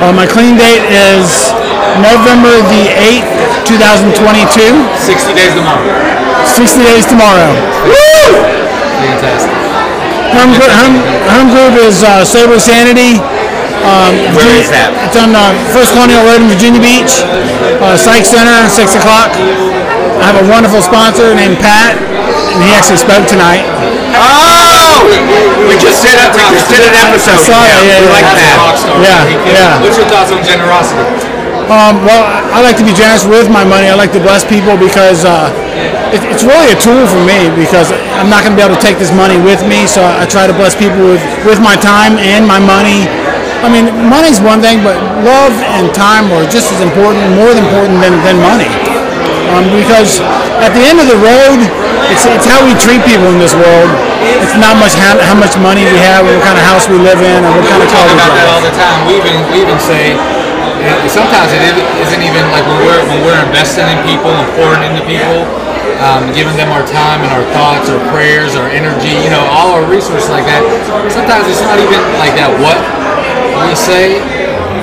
Uh, 0.01 0.09
my 0.17 0.25
clean 0.25 0.57
date 0.57 0.81
is 0.89 1.53
November 1.99 2.53
the 2.69 2.89
8th, 2.93 3.67
2022. 3.67 4.73
60 4.97 5.33
days 5.33 5.53
tomorrow. 5.53 5.85
60 6.45 6.81
days 6.83 7.05
tomorrow. 7.05 7.51
Woo! 7.85 8.31
Fantastic. 9.01 9.53
Home, 10.37 10.55
gr- 10.55 10.71
home, 10.71 10.95
home 11.27 11.49
group 11.51 11.75
is 11.83 12.03
uh, 12.03 12.23
Sober 12.23 12.57
Sanity. 12.57 13.19
Um, 13.81 14.13
Where 14.37 14.55
is 14.61 14.69
that? 14.69 14.93
It's 15.09 15.17
on 15.17 15.33
uh, 15.33 15.51
First 15.73 15.97
Colonial 15.97 16.21
Road 16.23 16.45
in 16.45 16.47
Virginia 16.47 16.79
Beach. 16.79 17.25
Uh, 17.81 17.97
Psych 17.97 18.23
Center, 18.23 18.69
6 18.69 18.95
o'clock. 19.01 19.33
I 20.21 20.29
have 20.29 20.37
a 20.37 20.45
wonderful 20.47 20.85
sponsor 20.85 21.33
named 21.33 21.57
Pat, 21.57 21.97
and 21.97 22.61
he 22.61 22.69
actually 22.77 23.01
spoke 23.01 23.25
tonight. 23.25 23.65
Oh! 24.13 25.01
We 25.65 25.75
just 25.81 26.05
did 26.05 26.13
it. 26.13 26.29
We 26.37 26.45
just 26.53 26.69
did 26.69 26.85
an 26.85 26.93
episode. 26.93 27.41
I 27.41 27.41
saw 27.41 27.57
yeah, 27.57 27.81
we 27.81 27.89
yeah. 27.89 28.13
like 28.13 28.27
that. 28.37 28.61
Yeah, 29.01 29.21
yeah. 29.49 29.81
What's 29.81 29.97
your 29.97 30.05
thoughts 30.07 30.29
on 30.29 30.45
generosity? 30.45 31.30
Um, 31.71 32.03
well, 32.03 32.27
I 32.51 32.59
like 32.59 32.75
to 32.83 32.85
be 32.85 32.91
generous 32.91 33.23
with 33.23 33.47
my 33.47 33.63
money. 33.63 33.87
I 33.87 33.95
like 33.95 34.11
to 34.11 34.19
bless 34.19 34.43
people 34.43 34.75
because 34.75 35.23
uh, 35.23 35.47
it, 36.11 36.19
it's 36.27 36.43
really 36.43 36.67
a 36.67 36.75
tool 36.75 37.07
for 37.07 37.23
me 37.23 37.47
because 37.55 37.95
I'm 38.19 38.27
not 38.27 38.43
going 38.43 38.51
to 38.51 38.59
be 38.59 38.65
able 38.67 38.75
to 38.75 38.83
take 38.83 38.99
this 38.99 39.15
money 39.15 39.39
with 39.39 39.63
me. 39.63 39.87
So 39.87 40.03
I 40.03 40.27
try 40.27 40.51
to 40.51 40.55
bless 40.55 40.75
people 40.75 40.99
with, 40.99 41.23
with 41.47 41.63
my 41.63 41.79
time 41.79 42.19
and 42.19 42.43
my 42.43 42.59
money. 42.59 43.07
I 43.63 43.71
mean, 43.71 43.87
money's 44.11 44.43
one 44.43 44.59
thing, 44.59 44.83
but 44.83 44.99
love 45.23 45.55
and 45.79 45.87
time 45.95 46.27
are 46.35 46.43
just 46.51 46.75
as 46.75 46.83
important, 46.83 47.23
more 47.39 47.55
important 47.55 48.03
than, 48.03 48.19
than 48.27 48.35
money. 48.43 48.67
um, 49.55 49.63
because 49.71 50.19
at 50.59 50.75
the 50.75 50.83
end 50.83 50.99
of 50.99 51.07
the 51.07 51.19
road, 51.23 51.63
it's, 52.11 52.27
it's 52.27 52.47
how 52.51 52.59
we 52.67 52.75
treat 52.83 52.99
people 53.07 53.31
in 53.31 53.39
this 53.39 53.55
world. 53.55 53.87
It's 54.43 54.59
not 54.59 54.75
much 54.75 54.99
how, 54.99 55.15
how 55.23 55.39
much 55.39 55.55
money 55.55 55.87
we 55.87 55.99
have, 56.03 56.27
or 56.27 56.35
what 56.35 56.43
kind 56.43 56.59
of 56.59 56.65
house 56.67 56.91
we 56.91 56.99
live 56.99 57.21
in, 57.23 57.39
or 57.47 57.51
what 57.55 57.63
kind 57.63 57.79
of 57.79 57.87
car 57.87 58.03
we 58.03 58.13
about 58.19 58.35
that 58.35 58.47
all 58.51 58.59
drive. 58.59 58.67
the 58.67 58.73
time. 58.75 58.99
We 59.07 59.13
even 59.23 59.35
we 59.55 59.57
even 59.63 59.79
say 59.79 60.13
sometimes 61.07 61.51
it 61.53 61.61
isn't- 61.61 61.89
isn't 62.07 62.23
even 62.23 62.43
like 62.51 62.65
when 62.65 62.79
we're 62.85 63.01
when 63.09 63.19
we're 63.25 63.41
investing 63.45 63.85
in 63.87 63.97
people 64.07 64.31
and 64.31 64.47
pouring 64.57 64.81
into 64.83 65.01
people, 65.05 65.45
um, 66.01 66.31
giving 66.33 66.55
them 66.57 66.71
our 66.71 66.83
time 66.87 67.21
and 67.21 67.31
our 67.33 67.45
thoughts, 67.53 67.89
our 67.89 67.99
prayers, 68.11 68.55
our 68.55 68.67
energy, 68.69 69.13
you 69.21 69.29
know, 69.29 69.43
all 69.51 69.71
our 69.77 69.83
resources 69.85 70.29
like 70.29 70.45
that. 70.45 70.61
Sometimes 71.11 71.45
it's 71.47 71.61
not 71.61 71.77
even 71.79 71.99
like 72.17 72.33
that 72.35 72.49
what 72.59 72.77
we 73.67 73.75
say. 73.75 74.21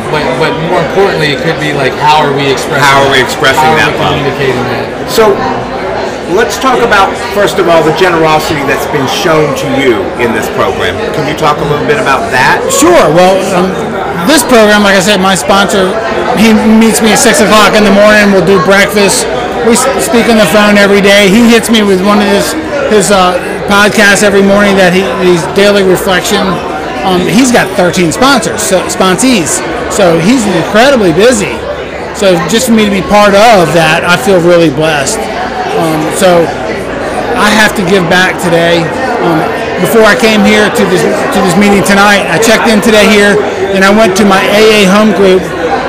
But, 0.08 0.24
but 0.40 0.52
more 0.72 0.80
importantly, 0.88 1.36
it 1.36 1.40
could 1.44 1.60
be 1.60 1.74
like 1.76 1.92
how 2.00 2.24
are 2.24 2.32
we 2.32 2.48
expressing 2.48 2.80
How 2.80 3.04
are 3.04 3.12
we 3.12 3.20
expressing 3.20 3.60
that? 3.76 3.92
expressing 3.92 4.00
how 4.00 4.08
are 4.08 4.16
we 4.16 4.24
love? 4.24 4.32
communicating 4.40 4.64
that? 4.72 5.04
So 5.12 5.24
let's 6.32 6.56
talk 6.56 6.80
about 6.80 7.12
first 7.36 7.60
of 7.60 7.68
all 7.68 7.84
the 7.84 7.92
generosity 8.00 8.64
that's 8.64 8.88
been 8.88 9.04
shown 9.08 9.52
to 9.60 9.66
you 9.76 10.00
in 10.16 10.32
this 10.32 10.48
program. 10.56 10.96
Can 11.12 11.28
you 11.28 11.36
talk 11.36 11.60
a 11.60 11.66
little 11.68 11.84
bit 11.84 12.00
about 12.00 12.24
that? 12.32 12.64
Sure. 12.72 13.04
Well, 13.12 13.36
um, 13.52 13.68
this 14.26 14.42
program, 14.42 14.82
like 14.82 14.96
I 14.96 15.04
said, 15.04 15.20
my 15.20 15.36
sponsor, 15.38 15.94
he 16.40 16.50
meets 16.54 17.04
me 17.04 17.14
at 17.14 17.20
six 17.20 17.38
o'clock 17.44 17.76
in 17.78 17.84
the 17.84 17.94
morning. 17.94 18.32
We'll 18.34 18.46
do 18.46 18.58
breakfast. 18.64 19.28
We 19.66 19.76
speak 19.76 20.26
on 20.32 20.40
the 20.40 20.48
phone 20.50 20.80
every 20.80 21.04
day. 21.04 21.28
He 21.28 21.50
hits 21.50 21.68
me 21.68 21.82
with 21.84 22.00
one 22.02 22.18
of 22.18 22.28
his 22.30 22.54
his 22.88 23.12
uh, 23.12 23.36
podcasts 23.68 24.24
every 24.24 24.40
morning 24.40 24.74
that 24.80 24.96
he 24.96 25.04
his 25.22 25.44
daily 25.52 25.84
reflection. 25.84 26.40
Um, 27.04 27.22
he's 27.28 27.52
got 27.52 27.70
13 27.78 28.10
sponsors, 28.10 28.62
so, 28.62 28.82
sponsees. 28.90 29.62
So 29.92 30.18
he's 30.18 30.44
incredibly 30.44 31.12
busy. 31.12 31.54
So 32.18 32.34
just 32.50 32.66
for 32.66 32.74
me 32.74 32.84
to 32.84 32.90
be 32.90 33.04
part 33.06 33.32
of 33.38 33.70
that, 33.78 34.02
I 34.02 34.18
feel 34.18 34.42
really 34.42 34.74
blessed. 34.74 35.22
Um, 35.78 36.02
so 36.18 36.42
I 37.38 37.54
have 37.54 37.70
to 37.78 37.84
give 37.86 38.02
back 38.10 38.34
today. 38.42 38.82
Um, 39.22 39.38
before 39.78 40.02
I 40.02 40.18
came 40.18 40.42
here 40.42 40.66
to 40.66 40.82
this 40.90 41.02
to 41.06 41.38
this 41.38 41.54
meeting 41.54 41.86
tonight, 41.86 42.26
I 42.26 42.42
checked 42.42 42.66
in 42.66 42.82
today 42.82 43.06
here, 43.06 43.38
and 43.74 43.84
I 43.84 43.92
went 43.92 44.16
to 44.18 44.24
my 44.24 44.40
AA 44.40 44.88
home 44.88 45.12
group 45.12 45.44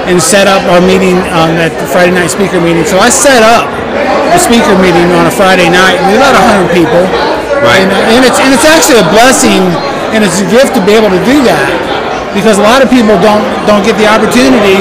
and 0.09 0.17
set 0.19 0.47
up 0.49 0.63
our 0.71 0.81
meeting 0.81 1.17
um, 1.31 1.55
at 1.59 1.71
the 1.77 1.87
Friday 1.87 2.11
night 2.11 2.33
speaker 2.33 2.59
meeting. 2.59 2.83
So 2.83 2.97
I 2.97 3.09
set 3.13 3.45
up 3.45 3.69
a 4.33 4.39
speaker 4.39 4.75
meeting 4.81 5.09
on 5.15 5.29
a 5.29 5.33
Friday 5.33 5.69
night 5.69 5.97
with 6.09 6.19
about 6.19 6.35
hundred 6.35 6.73
people, 6.73 7.03
Right. 7.59 7.83
And, 7.83 7.91
uh, 7.91 8.13
and 8.15 8.21
it's 8.23 8.39
and 8.39 8.55
it's 8.55 8.63
actually 8.63 9.03
a 9.03 9.09
blessing 9.11 9.59
and 10.15 10.23
it's 10.23 10.39
a 10.39 10.47
gift 10.47 10.79
to 10.79 10.81
be 10.83 10.95
able 10.95 11.11
to 11.11 11.19
do 11.27 11.43
that 11.43 11.67
because 12.31 12.55
a 12.55 12.63
lot 12.63 12.79
of 12.79 12.87
people 12.87 13.19
don't 13.19 13.43
don't 13.67 13.83
get 13.83 13.99
the 13.99 14.07
opportunity 14.07 14.79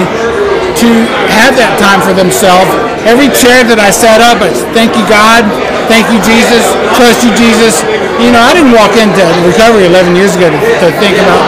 to 0.79 0.89
have 1.35 1.59
that 1.59 1.75
time 1.83 1.99
for 1.99 2.15
themselves. 2.15 2.71
Every 3.07 3.31
chair 3.31 3.63
that 3.69 3.79
I 3.79 3.95
set 3.95 4.19
up, 4.19 4.43
it's 4.43 4.65
thank 4.75 4.97
you 4.99 5.05
God, 5.07 5.47
thank 5.87 6.11
you 6.11 6.19
Jesus, 6.25 6.65
trust 6.99 7.23
you 7.23 7.31
Jesus. 7.39 7.85
You 8.19 8.35
know, 8.35 8.43
I 8.43 8.57
didn't 8.57 8.75
walk 8.75 8.99
into 8.99 9.23
recovery 9.47 9.87
11 9.87 10.19
years 10.19 10.35
ago 10.35 10.51
to, 10.51 10.59
to 10.59 10.87
think 10.99 11.15
about 11.21 11.43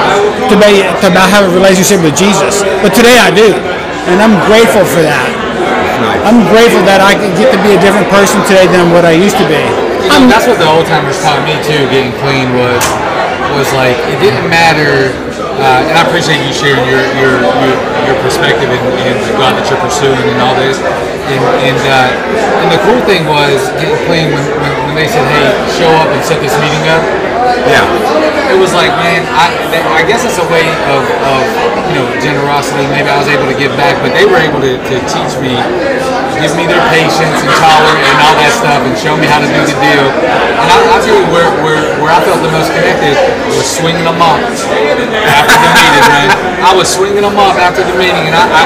to 0.51 0.57
be 0.59 0.83
to 0.83 1.07
about 1.11 1.31
have 1.31 1.47
a 1.47 1.53
relationship 1.53 2.03
with 2.03 2.15
Jesus, 2.15 2.63
but 2.83 2.95
today 2.95 3.19
I 3.19 3.31
do, 3.35 3.55
and 4.11 4.23
I'm 4.23 4.39
grateful 4.47 4.87
for 4.87 5.03
that. 5.03 5.31
I'm 6.27 6.45
grateful 6.53 6.85
that 6.85 7.01
I 7.01 7.17
can 7.17 7.33
get 7.39 7.51
to 7.55 7.61
be 7.65 7.75
a 7.77 7.81
different 7.81 8.09
person 8.13 8.41
today 8.45 8.69
than 8.69 8.93
what 8.93 9.05
I 9.09 9.15
used 9.17 9.37
to 9.41 9.47
be. 9.47 9.57
You 9.57 10.27
know, 10.27 10.29
that's 10.29 10.49
what 10.49 10.59
the 10.59 10.69
old 10.69 10.85
timers 10.89 11.19
taught 11.23 11.43
me 11.45 11.55
too. 11.65 11.87
Getting 11.93 12.13
clean 12.21 12.53
was 12.57 12.83
was 13.57 13.69
like 13.77 13.97
it 14.11 14.19
didn't 14.23 14.47
matter. 14.49 15.13
Uh, 15.59 15.89
and 15.89 15.95
I 15.99 16.03
appreciate 16.07 16.41
you 16.47 16.53
sharing 16.55 16.85
your 16.87 17.03
your 17.19 17.35
your, 17.43 17.77
your 18.07 18.17
perspective 18.23 18.71
and, 18.71 18.85
and 19.03 19.17
the 19.27 19.35
God 19.35 19.59
that 19.59 19.67
you're 19.67 19.83
pursuing 19.83 20.23
and 20.31 20.39
all 20.39 20.55
this. 20.55 20.79
And 21.31 21.43
and, 21.67 21.81
uh, 21.87 22.63
and 22.63 22.69
the 22.71 22.81
cool 22.87 23.01
thing 23.07 23.27
was 23.27 23.71
getting 23.83 23.99
clean 24.07 24.31
when, 24.31 24.45
when, 24.63 24.73
when 24.87 24.95
they 24.95 25.09
said, 25.11 25.27
"Hey, 25.27 25.47
show 25.75 25.91
up 25.99 26.11
and 26.13 26.23
set 26.23 26.39
this 26.43 26.55
meeting 26.63 26.87
up." 26.91 27.03
Yeah. 27.67 27.85
It 28.51 28.59
was 28.59 28.75
like, 28.75 28.91
man, 28.99 29.23
I, 29.31 29.47
I 29.95 30.03
guess 30.03 30.27
it's 30.27 30.39
a 30.43 30.49
way 30.51 30.67
of, 30.91 31.03
of 31.23 31.43
you 31.87 31.95
know 32.03 32.07
generosity. 32.19 32.83
Maybe 32.91 33.07
I 33.07 33.19
was 33.19 33.31
able 33.31 33.47
to 33.47 33.55
give 33.55 33.71
back, 33.79 33.95
but 34.03 34.11
they 34.11 34.27
were 34.27 34.43
able 34.43 34.59
to, 34.59 34.75
to 34.75 34.97
teach 35.07 35.35
me, 35.39 35.55
give 36.41 36.57
me 36.57 36.65
their 36.65 36.81
patience 36.89 37.37
and 37.45 37.53
tolerance 37.61 38.01
and 38.01 38.19
all 38.25 38.37
that 38.41 38.53
stuff, 38.57 38.81
and 38.89 38.97
show 38.97 39.15
me 39.15 39.29
how 39.29 39.39
to 39.45 39.49
do 39.49 39.61
the 39.61 39.77
deal. 39.77 40.07
And 40.61 40.69
I, 40.69 40.77
I 40.89 40.97
tell 41.05 41.17
you 41.17 41.29
where, 41.29 41.49
where 41.61 41.81
where 42.01 42.13
I 42.13 42.21
felt 42.25 42.41
the 42.41 42.53
most 42.53 42.73
connected 42.73 43.13
was 43.53 43.69
swinging 43.69 44.09
them 44.09 44.21
up 44.25 44.41
after 44.41 45.57
the 45.61 45.73
meeting, 45.77 46.07
man. 46.09 46.29
I 46.65 46.73
was 46.77 46.89
swinging 46.89 47.25
them 47.25 47.37
up 47.37 47.57
after 47.61 47.85
the 47.85 47.93
meeting, 47.97 48.25
and 48.25 48.37
I 48.37 48.45
I, 48.49 48.65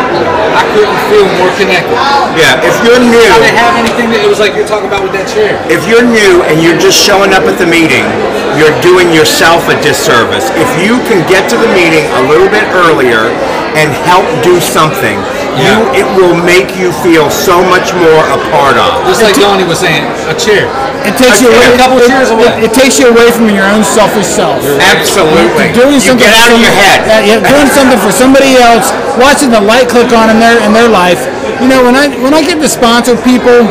I 0.55 0.65
couldn't 0.75 0.99
feel 1.11 1.27
more 1.39 1.51
connected. 1.59 1.99
Yeah. 2.39 2.63
If 2.63 2.75
you're 2.87 3.03
new, 3.03 3.27
I 3.27 3.39
didn't 3.43 3.59
have 3.59 3.75
anything 3.79 4.11
that 4.15 4.23
it 4.23 4.31
was 4.31 4.39
like 4.39 4.55
you're 4.55 4.71
talking 4.71 4.87
about 4.87 5.03
with 5.03 5.15
that 5.19 5.27
chair. 5.27 5.59
if 5.67 5.83
you're 5.91 6.07
new 6.07 6.47
and 6.47 6.63
you're 6.63 6.79
just 6.79 6.99
showing 6.99 7.35
up 7.35 7.47
at 7.51 7.59
the 7.59 7.67
meeting, 7.67 8.07
you're 8.55 8.75
doing 8.83 9.11
yourself 9.11 9.67
a 9.67 9.77
disservice. 9.83 10.51
If 10.55 10.71
you 10.79 11.03
can 11.11 11.27
get 11.27 11.51
to 11.51 11.57
the 11.59 11.71
meeting 11.75 12.07
a 12.19 12.23
little 12.31 12.51
bit 12.51 12.63
earlier 12.87 13.35
and 13.75 13.91
help 14.07 14.27
do 14.47 14.63
something, 14.63 15.19
you 15.59 15.75
it 15.95 16.07
will 16.19 16.35
make 16.35 16.75
you 16.75 16.91
feel 17.05 17.31
so 17.31 17.63
much 17.63 17.95
more 17.95 18.23
a 18.33 18.39
part 18.51 18.77
of. 18.79 19.05
Just 19.07 19.23
like 19.23 19.37
Donnie 19.39 19.67
was 19.67 19.81
saying, 19.81 20.05
a 20.27 20.35
chair. 20.35 20.67
It 21.05 21.15
takes 21.21 21.45
you 21.45 21.53
away. 21.53 21.75
a 21.75 21.77
couple 21.77 22.01
it, 22.01 22.09
chairs 22.09 22.31
away. 22.33 22.49
It, 22.59 22.71
it 22.71 22.73
takes 22.73 22.97
you 22.97 23.13
away 23.13 23.29
from 23.31 23.53
your 23.53 23.69
own 23.69 23.85
selfish 23.85 24.27
self. 24.27 24.65
Absolutely. 24.81 25.71
doing 25.77 26.01
you 26.01 26.15
something 26.15 26.25
get 26.25 26.35
out 26.35 26.49
for 26.49 26.57
of 26.57 26.65
your 26.65 26.75
head. 26.75 26.99
Yeah, 27.05 27.39
yeah, 27.39 27.39
doing 27.45 27.69
something 27.71 28.01
for 28.01 28.11
somebody 28.11 28.57
else, 28.57 28.89
watching 29.21 29.53
the 29.53 29.61
light 29.61 29.87
click 29.87 30.11
on 30.17 30.33
in 30.33 30.41
their 30.41 30.57
in 30.65 30.73
their 30.73 30.89
life. 30.89 31.21
You 31.61 31.69
know, 31.69 31.85
when 31.85 31.95
I 31.95 32.09
when 32.25 32.35
I 32.35 32.43
get 32.43 32.59
to 32.59 32.69
sponsor 32.69 33.15
people, 33.21 33.69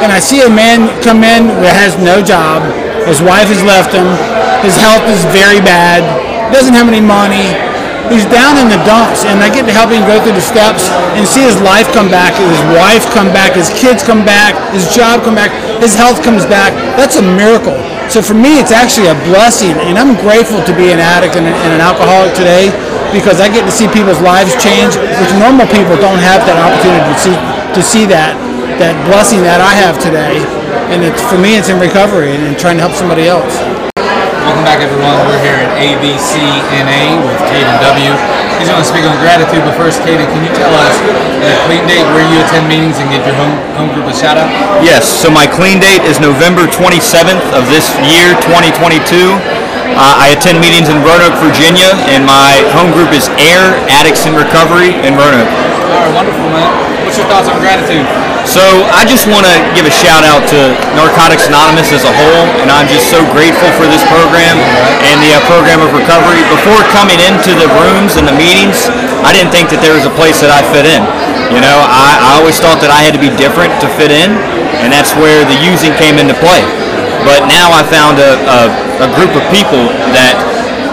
and 0.00 0.12
I 0.12 0.20
see 0.20 0.44
a 0.44 0.50
man 0.50 0.92
come 1.00 1.24
in 1.24 1.48
that 1.64 1.72
has 1.72 1.96
no 1.96 2.20
job, 2.20 2.60
his 3.08 3.24
wife 3.24 3.48
has 3.48 3.64
left 3.64 3.96
him, 3.96 4.06
his 4.60 4.76
health 4.76 5.04
is 5.08 5.24
very 5.32 5.60
bad, 5.64 6.04
doesn't 6.52 6.74
have 6.74 6.88
any 6.88 7.00
money. 7.00 7.56
He's 8.06 8.26
down 8.30 8.54
in 8.56 8.70
the 8.70 8.78
dumps, 8.86 9.26
and 9.26 9.42
I 9.42 9.50
get 9.50 9.66
to 9.66 9.74
help 9.74 9.90
him 9.90 10.06
go 10.06 10.22
through 10.22 10.38
the 10.38 10.44
steps 10.44 10.86
and 11.18 11.26
see 11.26 11.42
his 11.42 11.58
life 11.60 11.90
come 11.90 12.06
back, 12.06 12.38
his 12.38 12.62
wife 12.70 13.02
come 13.10 13.34
back, 13.34 13.58
his 13.58 13.66
kids 13.74 14.02
come 14.02 14.22
back, 14.22 14.54
his 14.70 14.86
job 14.94 15.26
come 15.26 15.34
back, 15.34 15.50
his 15.82 15.98
health 15.98 16.22
comes 16.22 16.46
back. 16.46 16.70
That's 16.94 17.18
a 17.18 17.26
miracle. 17.34 17.74
So 18.06 18.22
for 18.22 18.38
me, 18.38 18.62
it's 18.62 18.70
actually 18.70 19.10
a 19.10 19.18
blessing, 19.26 19.74
and 19.90 19.98
I'm 19.98 20.14
grateful 20.22 20.62
to 20.62 20.72
be 20.78 20.94
an 20.94 21.02
addict 21.02 21.34
and, 21.34 21.46
and 21.50 21.70
an 21.74 21.82
alcoholic 21.82 22.30
today 22.38 22.70
because 23.10 23.42
I 23.42 23.50
get 23.50 23.66
to 23.66 23.74
see 23.74 23.90
people's 23.90 24.22
lives 24.22 24.54
change, 24.62 24.94
which 24.94 25.32
normal 25.42 25.66
people 25.66 25.98
don't 25.98 26.22
have 26.22 26.46
that 26.46 26.58
opportunity 26.62 27.02
to 27.02 27.18
see 27.18 27.36
to 27.74 27.82
see 27.82 28.04
that 28.06 28.38
that 28.78 28.94
blessing 29.08 29.42
that 29.42 29.58
I 29.58 29.74
have 29.82 29.98
today. 29.98 30.38
And 30.92 31.02
for 31.26 31.38
me, 31.40 31.58
it's 31.58 31.68
in 31.68 31.80
recovery 31.82 32.30
and, 32.30 32.44
and 32.46 32.54
trying 32.54 32.78
to 32.78 32.86
help 32.86 32.94
somebody 32.94 33.26
else. 33.26 33.58
Back, 34.66 34.82
everyone. 34.82 35.14
We're 35.30 35.38
here 35.46 35.62
at 35.62 35.70
AVCNA 35.78 37.22
with 37.22 37.38
Caden 37.46 37.78
W. 37.86 38.10
He's 38.58 38.66
going 38.66 38.82
to 38.82 38.90
speak 38.90 39.06
on 39.06 39.14
gratitude, 39.22 39.62
but 39.62 39.78
first, 39.78 40.02
Caden, 40.02 40.26
can 40.26 40.42
you 40.42 40.50
tell 40.58 40.74
us 40.74 40.90
the 41.38 41.54
clean 41.70 41.86
date 41.86 42.02
where 42.10 42.26
you 42.26 42.42
attend 42.42 42.66
meetings 42.66 42.98
and 42.98 43.06
give 43.06 43.22
your 43.22 43.38
home, 43.38 43.54
home 43.78 43.94
group 43.94 44.10
a 44.10 44.16
shout 44.18 44.34
out? 44.34 44.50
Yes, 44.82 45.06
so 45.06 45.30
my 45.30 45.46
clean 45.46 45.78
date 45.78 46.02
is 46.02 46.18
November 46.18 46.66
27th 46.66 47.46
of 47.54 47.70
this 47.70 47.94
year, 48.10 48.34
2022. 48.42 49.38
Uh, 49.94 50.02
I 50.18 50.34
attend 50.34 50.58
meetings 50.58 50.90
in 50.90 50.98
Roanoke, 50.98 51.38
Virginia, 51.38 51.94
and 52.10 52.26
my 52.26 52.58
home 52.74 52.90
group 52.90 53.14
is 53.14 53.30
AIR 53.38 53.70
Addicts 53.86 54.26
in 54.26 54.34
Recovery 54.34 54.98
in 55.06 55.14
Roanoke. 55.14 55.46
All 55.46 55.94
right, 55.94 56.10
wonderful, 56.10 56.42
man. 56.50 56.95
What's 57.06 57.22
your 57.22 57.30
thoughts 57.30 57.46
on 57.46 57.62
gratitude? 57.62 58.02
So 58.50 58.82
I 58.90 59.06
just 59.06 59.30
want 59.30 59.46
to 59.46 59.54
give 59.78 59.86
a 59.86 59.94
shout 59.94 60.26
out 60.26 60.42
to 60.50 60.74
Narcotics 60.98 61.46
Anonymous 61.46 61.94
as 61.94 62.02
a 62.02 62.10
whole, 62.10 62.42
and 62.58 62.66
I'm 62.66 62.90
just 62.90 63.06
so 63.14 63.22
grateful 63.30 63.70
for 63.78 63.86
this 63.86 64.02
program 64.10 64.58
and 65.06 65.22
the 65.22 65.38
uh, 65.38 65.42
program 65.46 65.86
of 65.86 65.94
recovery. 65.94 66.42
Before 66.50 66.82
coming 66.90 67.22
into 67.22 67.54
the 67.54 67.70
rooms 67.78 68.18
and 68.18 68.26
the 68.26 68.34
meetings, 68.34 68.90
I 69.22 69.30
didn't 69.30 69.54
think 69.54 69.70
that 69.70 69.78
there 69.86 69.94
was 69.94 70.02
a 70.02 70.10
place 70.18 70.42
that 70.42 70.50
I 70.50 70.66
fit 70.74 70.82
in. 70.82 70.98
You 71.54 71.62
know, 71.62 71.78
I, 71.78 72.18
I 72.18 72.30
always 72.42 72.58
thought 72.58 72.82
that 72.82 72.90
I 72.90 73.06
had 73.06 73.14
to 73.14 73.22
be 73.22 73.30
different 73.38 73.70
to 73.82 73.86
fit 73.94 74.10
in, 74.10 74.34
and 74.82 74.90
that's 74.90 75.14
where 75.14 75.46
the 75.46 75.54
using 75.62 75.94
came 75.94 76.18
into 76.18 76.34
play. 76.42 76.66
But 77.22 77.46
now 77.46 77.70
I 77.70 77.86
found 77.86 78.18
a, 78.18 78.34
a, 78.50 78.60
a 79.06 79.08
group 79.14 79.30
of 79.38 79.46
people 79.54 79.94
that 80.10 80.34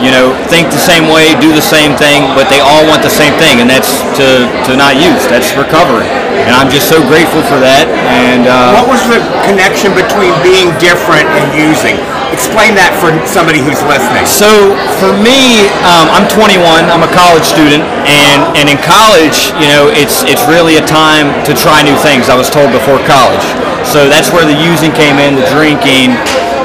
you 0.03 0.11
know, 0.11 0.35
think 0.51 0.67
the 0.67 0.83
same 0.83 1.07
way, 1.07 1.31
do 1.39 1.55
the 1.55 1.63
same 1.63 1.95
thing, 1.95 2.27
but 2.35 2.51
they 2.51 2.59
all 2.59 2.83
want 2.91 3.01
the 3.01 3.09
same 3.09 3.31
thing, 3.39 3.63
and 3.63 3.71
that's 3.71 4.03
to, 4.19 4.51
to 4.67 4.75
not 4.75 4.99
use. 4.99 5.23
That's 5.31 5.55
recovery. 5.55 6.05
And 6.43 6.51
I'm 6.51 6.67
just 6.67 6.91
so 6.91 6.99
grateful 7.07 7.39
for 7.47 7.55
that. 7.63 7.87
And 8.11 8.43
uh, 8.51 8.75
What 8.75 8.91
was 8.91 8.99
the 9.07 9.23
connection 9.47 9.95
between 9.95 10.35
being 10.43 10.75
different 10.83 11.31
and 11.39 11.47
using? 11.55 11.95
Explain 12.35 12.75
that 12.75 12.91
for 12.99 13.13
somebody 13.29 13.63
who's 13.63 13.79
listening. 13.87 14.25
so 14.27 14.73
for 14.99 15.13
me, 15.13 15.63
um, 15.85 16.09
I'm 16.11 16.27
21. 16.27 16.59
I'm 16.89 17.05
a 17.05 17.13
college 17.15 17.45
student, 17.45 17.85
and, 18.09 18.41
and 18.57 18.65
in 18.67 18.81
college, 18.81 19.53
you 19.61 19.69
know, 19.69 19.87
it's 19.93 20.25
it's 20.25 20.41
really 20.49 20.81
a 20.81 20.85
time 20.89 21.29
to 21.45 21.53
try 21.53 21.85
new 21.85 21.93
things. 22.01 22.33
I 22.33 22.35
was 22.35 22.49
told 22.49 22.73
before 22.73 22.97
college. 23.05 23.45
So 23.85 24.09
that's 24.09 24.33
where 24.33 24.49
the 24.49 24.57
using 24.57 24.89
came 24.97 25.21
in, 25.21 25.37
the 25.37 25.45
drinking, 25.53 26.17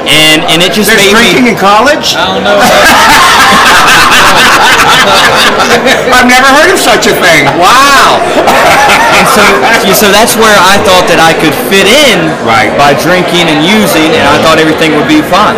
and 0.09 0.41
and 0.49 0.61
it 0.65 0.73
just 0.73 0.89
There's 0.89 1.05
made 1.05 1.13
drinking 1.13 1.45
me. 1.45 1.51
in 1.53 1.57
college? 1.57 2.17
I 2.17 2.25
don't 2.25 2.41
know. 2.43 2.57
I've 6.15 6.27
never 6.27 6.49
heard 6.51 6.71
of 6.73 6.79
such 6.81 7.07
a 7.07 7.13
thing. 7.15 7.45
Wow. 7.59 8.19
And 9.15 9.25
so, 9.29 9.43
so 9.93 10.07
that's 10.11 10.35
where 10.35 10.55
I 10.57 10.77
thought 10.85 11.05
that 11.11 11.19
I 11.21 11.33
could 11.37 11.53
fit 11.71 11.87
in 11.89 12.29
Right. 12.45 12.71
by 12.79 12.93
drinking 12.97 13.47
and 13.51 13.61
using, 13.63 14.09
and 14.15 14.25
I 14.25 14.37
thought 14.41 14.57
everything 14.59 14.95
would 14.97 15.07
be 15.07 15.21
fine. 15.21 15.57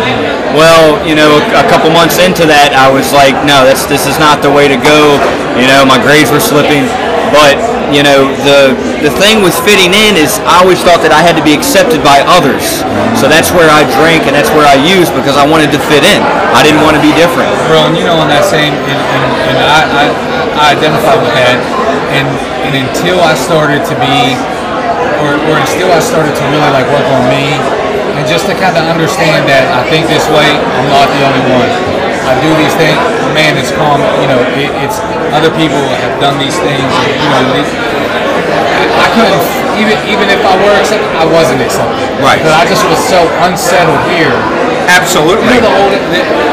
Well, 0.52 1.00
you 1.06 1.14
know, 1.16 1.40
a, 1.40 1.64
a 1.64 1.66
couple 1.70 1.88
months 1.90 2.18
into 2.20 2.44
that, 2.46 2.76
I 2.76 2.90
was 2.92 3.12
like, 3.16 3.32
no, 3.48 3.64
that's 3.64 3.86
this 3.88 4.04
is 4.06 4.18
not 4.20 4.42
the 4.44 4.52
way 4.52 4.68
to 4.68 4.76
go. 4.76 5.16
You 5.56 5.66
know, 5.68 5.84
my 5.88 5.96
grades 6.00 6.28
were 6.30 6.42
slipping, 6.42 6.84
but 7.32 7.56
you 7.90 8.04
know, 8.04 8.28
the 8.44 8.76
the 9.00 9.12
thing 9.18 9.42
with 9.42 9.56
fitting 9.66 9.92
in 9.92 10.14
is 10.14 10.38
I 10.44 10.62
always 10.62 10.80
thought 10.80 11.02
that 11.02 11.12
I 11.12 11.24
had 11.24 11.34
to 11.34 11.44
be 11.44 11.56
accepted 11.56 12.04
by 12.04 12.22
others. 12.28 12.84
So 13.18 13.26
that's 13.26 13.50
where 13.50 13.68
I 13.68 13.84
drank 13.98 14.28
and 14.28 14.36
that's 14.36 14.52
where 14.54 14.68
I 14.68 14.76
used 14.78 15.12
because 15.16 15.36
I 15.36 15.44
wanted 15.48 15.72
to 15.74 15.80
fit 15.90 16.04
in. 16.04 16.20
I 16.52 16.60
didn't 16.62 16.84
want 16.84 16.96
to 16.96 17.02
be 17.02 17.12
different. 17.16 17.48
Bro, 17.68 17.92
and 17.92 17.94
you 17.96 18.04
know, 18.04 18.20
on 18.20 18.28
that 18.28 18.44
same, 18.44 18.72
and, 18.72 19.00
and, 19.00 19.24
and 19.52 19.56
I, 19.64 19.80
I, 19.88 20.04
I 20.56 20.64
identify 20.76 21.16
with 21.16 21.32
that, 21.32 21.58
and, 22.12 22.28
and 22.68 22.74
until 22.86 23.18
I 23.24 23.32
started 23.34 23.82
to 23.88 23.94
be, 23.96 24.36
or, 25.24 25.32
or 25.48 25.54
until 25.56 25.88
I 25.90 26.00
started 26.00 26.36
to 26.36 26.44
really 26.52 26.70
like 26.72 26.88
work 26.92 27.08
on 27.08 27.24
me, 27.32 27.56
and 28.16 28.24
just 28.28 28.44
to 28.46 28.54
kind 28.54 28.76
of 28.76 28.84
understand 28.84 29.48
that 29.48 29.64
I 29.72 29.82
think 29.88 30.06
this 30.06 30.28
way, 30.28 30.48
I'm 30.52 30.88
not 30.92 31.08
the 31.08 31.22
only 31.24 31.44
one. 31.48 31.70
I 32.22 32.38
do 32.38 32.50
these 32.54 32.74
things, 32.78 32.98
man, 33.34 33.58
it's 33.58 33.74
calm, 33.74 33.98
you 34.22 34.28
know, 34.30 34.38
it, 34.54 34.70
it's, 34.86 35.02
other 35.34 35.50
people 35.58 35.82
have 35.98 36.14
done 36.22 36.38
these 36.38 36.54
things, 36.54 36.86
and, 36.86 37.16
you 37.18 37.28
know, 37.34 37.42
they, 37.50 37.64
I 38.92 39.06
couldn't, 39.16 39.42
even, 39.80 39.96
even 40.06 40.26
if 40.28 40.40
I 40.44 40.54
were 40.60 40.76
accepted, 40.78 41.08
I 41.16 41.26
wasn't 41.26 41.64
accepted. 41.64 42.06
Right. 42.20 42.38
Because 42.38 42.54
I 42.54 42.64
just 42.68 42.84
was 42.86 43.00
so 43.00 43.24
unsettled 43.42 43.98
here. 44.12 44.30
You 44.30 45.00
Absolutely. 45.00 45.58
know 45.58 45.64
the 45.64 45.74
old, 45.74 45.92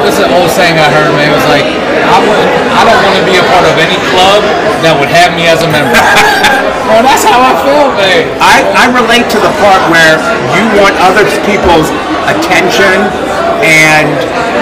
this 0.08 0.18
is 0.18 0.24
an 0.24 0.32
old 0.32 0.50
saying 0.50 0.80
I 0.80 0.88
heard, 0.90 1.12
man. 1.14 1.30
It 1.30 1.36
was 1.36 1.50
like, 1.52 1.68
I 1.68 2.18
wouldn't, 2.24 2.50
I 2.74 2.82
don't 2.88 3.02
want 3.04 3.16
to 3.20 3.26
be 3.28 3.36
a 3.38 3.46
part 3.52 3.68
of 3.68 3.76
any 3.78 4.00
club 4.10 4.42
that 4.82 4.96
would 4.96 5.12
have 5.12 5.36
me 5.36 5.46
as 5.52 5.62
a 5.62 5.70
member. 5.70 5.92
well, 6.90 7.04
that's 7.04 7.28
how 7.28 7.38
I 7.44 7.54
feel, 7.62 7.92
man. 8.00 8.32
I, 8.40 8.64
I 8.74 8.86
relate 8.96 9.28
to 9.36 9.40
the 9.44 9.52
part 9.60 9.82
where 9.92 10.16
you 10.56 10.64
want 10.80 10.96
other 11.04 11.28
people's 11.44 11.92
attention 12.32 13.12
and 13.64 14.08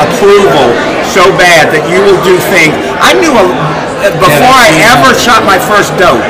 approval 0.02 0.74
so 1.08 1.30
bad 1.40 1.74
that 1.74 1.84
you 1.90 2.00
will 2.04 2.20
do 2.22 2.36
things. 2.54 2.74
I 3.02 3.16
knew 3.18 3.34
a, 3.34 3.46
before 4.22 4.54
I 4.54 4.70
ever 4.94 5.16
shot 5.18 5.42
my 5.48 5.58
first 5.58 5.96
dope 5.98 6.22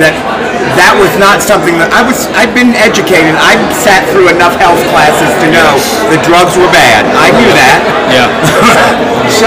that 0.00 0.16
that 0.78 0.96
was 0.96 1.12
not 1.20 1.42
something 1.42 1.76
that 1.76 1.90
I 1.92 2.00
was. 2.00 2.30
I'd 2.32 2.54
been 2.56 2.72
educated. 2.72 3.36
I 3.36 3.58
sat 3.74 4.06
through 4.12 4.32
enough 4.32 4.56
health 4.56 4.80
classes 4.88 5.28
to 5.42 5.46
know 5.50 5.76
that 6.08 6.20
drugs 6.24 6.56
were 6.56 6.70
bad. 6.72 7.04
I 7.12 7.28
knew 7.36 7.50
that. 7.56 7.78
Yeah. 8.12 8.28
So, 9.30 9.46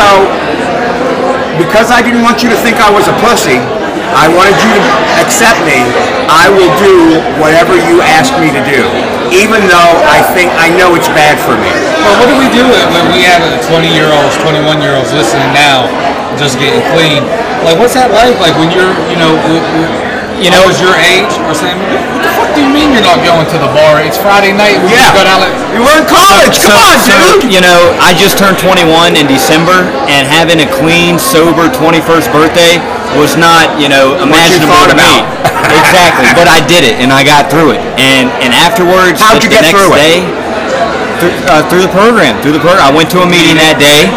because 1.60 1.92
I 1.92 2.00
didn't 2.00 2.24
want 2.24 2.42
you 2.42 2.48
to 2.50 2.56
think 2.64 2.80
I 2.80 2.88
was 2.88 3.06
a 3.12 3.16
pussy, 3.20 3.60
I 4.16 4.32
wanted 4.32 4.56
you 4.56 4.72
to 4.80 4.84
accept 5.20 5.60
me. 5.68 5.84
I 6.32 6.48
will 6.50 6.72
do 6.80 7.20
whatever 7.38 7.76
you 7.76 8.00
ask 8.02 8.32
me 8.40 8.48
to 8.54 8.64
do, 8.64 8.80
even 9.36 9.60
though 9.68 9.94
I 10.08 10.24
think 10.34 10.50
I 10.56 10.72
know 10.72 10.96
it's 10.96 11.12
bad 11.12 11.36
for 11.36 11.60
me. 11.60 11.93
Well, 12.04 12.16
what 12.20 12.28
do 12.30 12.36
we 12.40 12.50
do 12.52 12.64
when 12.68 13.06
we 13.16 13.24
have 13.28 13.42
20 13.68 13.88
year 13.92 14.08
olds, 14.12 14.36
21 14.44 14.82
year 14.84 14.96
olds 14.96 15.12
listening 15.16 15.48
now, 15.56 15.88
just 16.36 16.60
getting 16.60 16.84
clean? 16.92 17.24
Like, 17.64 17.80
what's 17.80 17.96
that 17.96 18.12
like? 18.12 18.36
Like 18.44 18.56
when 18.60 18.70
you're, 18.76 18.92
you 19.08 19.18
know, 19.20 19.34
w- 19.48 19.64
w- 19.80 20.12
You 20.44 20.50
know- 20.52 20.66
almost 20.66 20.82
your 20.82 20.98
age, 20.98 21.30
or 21.48 21.54
saying, 21.56 21.78
what 21.78 22.20
the 22.26 22.32
fuck 22.36 22.50
do 22.58 22.60
you 22.66 22.68
mean 22.68 22.92
you're 22.92 23.06
not 23.06 23.22
going 23.24 23.46
to 23.48 23.58
the 23.62 23.70
bar? 23.72 24.02
It's 24.04 24.18
Friday 24.18 24.52
night. 24.52 24.82
We 24.84 24.92
Yeah. 24.92 25.08
just 25.08 25.16
go 25.16 25.24
down 25.24 25.40
like. 25.40 25.54
You 25.72 25.82
were 25.86 25.94
in 25.96 26.08
college. 26.10 26.58
Come 26.60 26.76
on, 26.84 26.98
so, 27.00 27.16
dude. 27.40 27.54
you 27.54 27.62
know, 27.62 27.94
I 28.02 28.12
just 28.18 28.36
turned 28.42 28.58
21 28.60 29.16
in 29.16 29.30
December, 29.30 29.86
and 30.10 30.26
having 30.28 30.60
a 30.60 30.68
clean, 30.68 31.16
sober 31.22 31.70
21st 31.70 32.28
birthday 32.34 32.82
was 33.16 33.38
not, 33.38 33.70
you 33.80 33.88
know, 33.88 34.18
imaginable 34.20 34.74
thought 34.74 34.90
to 34.92 34.98
me. 34.98 35.22
exactly, 35.80 36.28
but 36.36 36.50
I 36.50 36.60
did 36.66 36.84
it, 36.84 36.98
and 37.00 37.14
I 37.14 37.24
got 37.24 37.48
through 37.54 37.78
it. 37.78 37.82
And 38.02 38.28
and 38.44 38.52
afterwards, 38.58 39.22
How'd 39.22 39.38
the, 39.40 39.48
you 39.48 39.50
the 39.54 39.56
get 39.56 39.62
next 39.70 39.78
through 39.78 39.94
it? 40.02 40.26
Through, 41.24 41.48
uh, 41.48 41.64
through 41.72 41.84
the 41.88 41.94
program, 41.96 42.36
through 42.44 42.52
the 42.52 42.64
program, 42.64 42.84
I 42.84 42.92
went 42.92 43.08
to 43.16 43.24
a 43.24 43.28
meeting 43.28 43.56
that 43.56 43.80
day. 43.80 44.12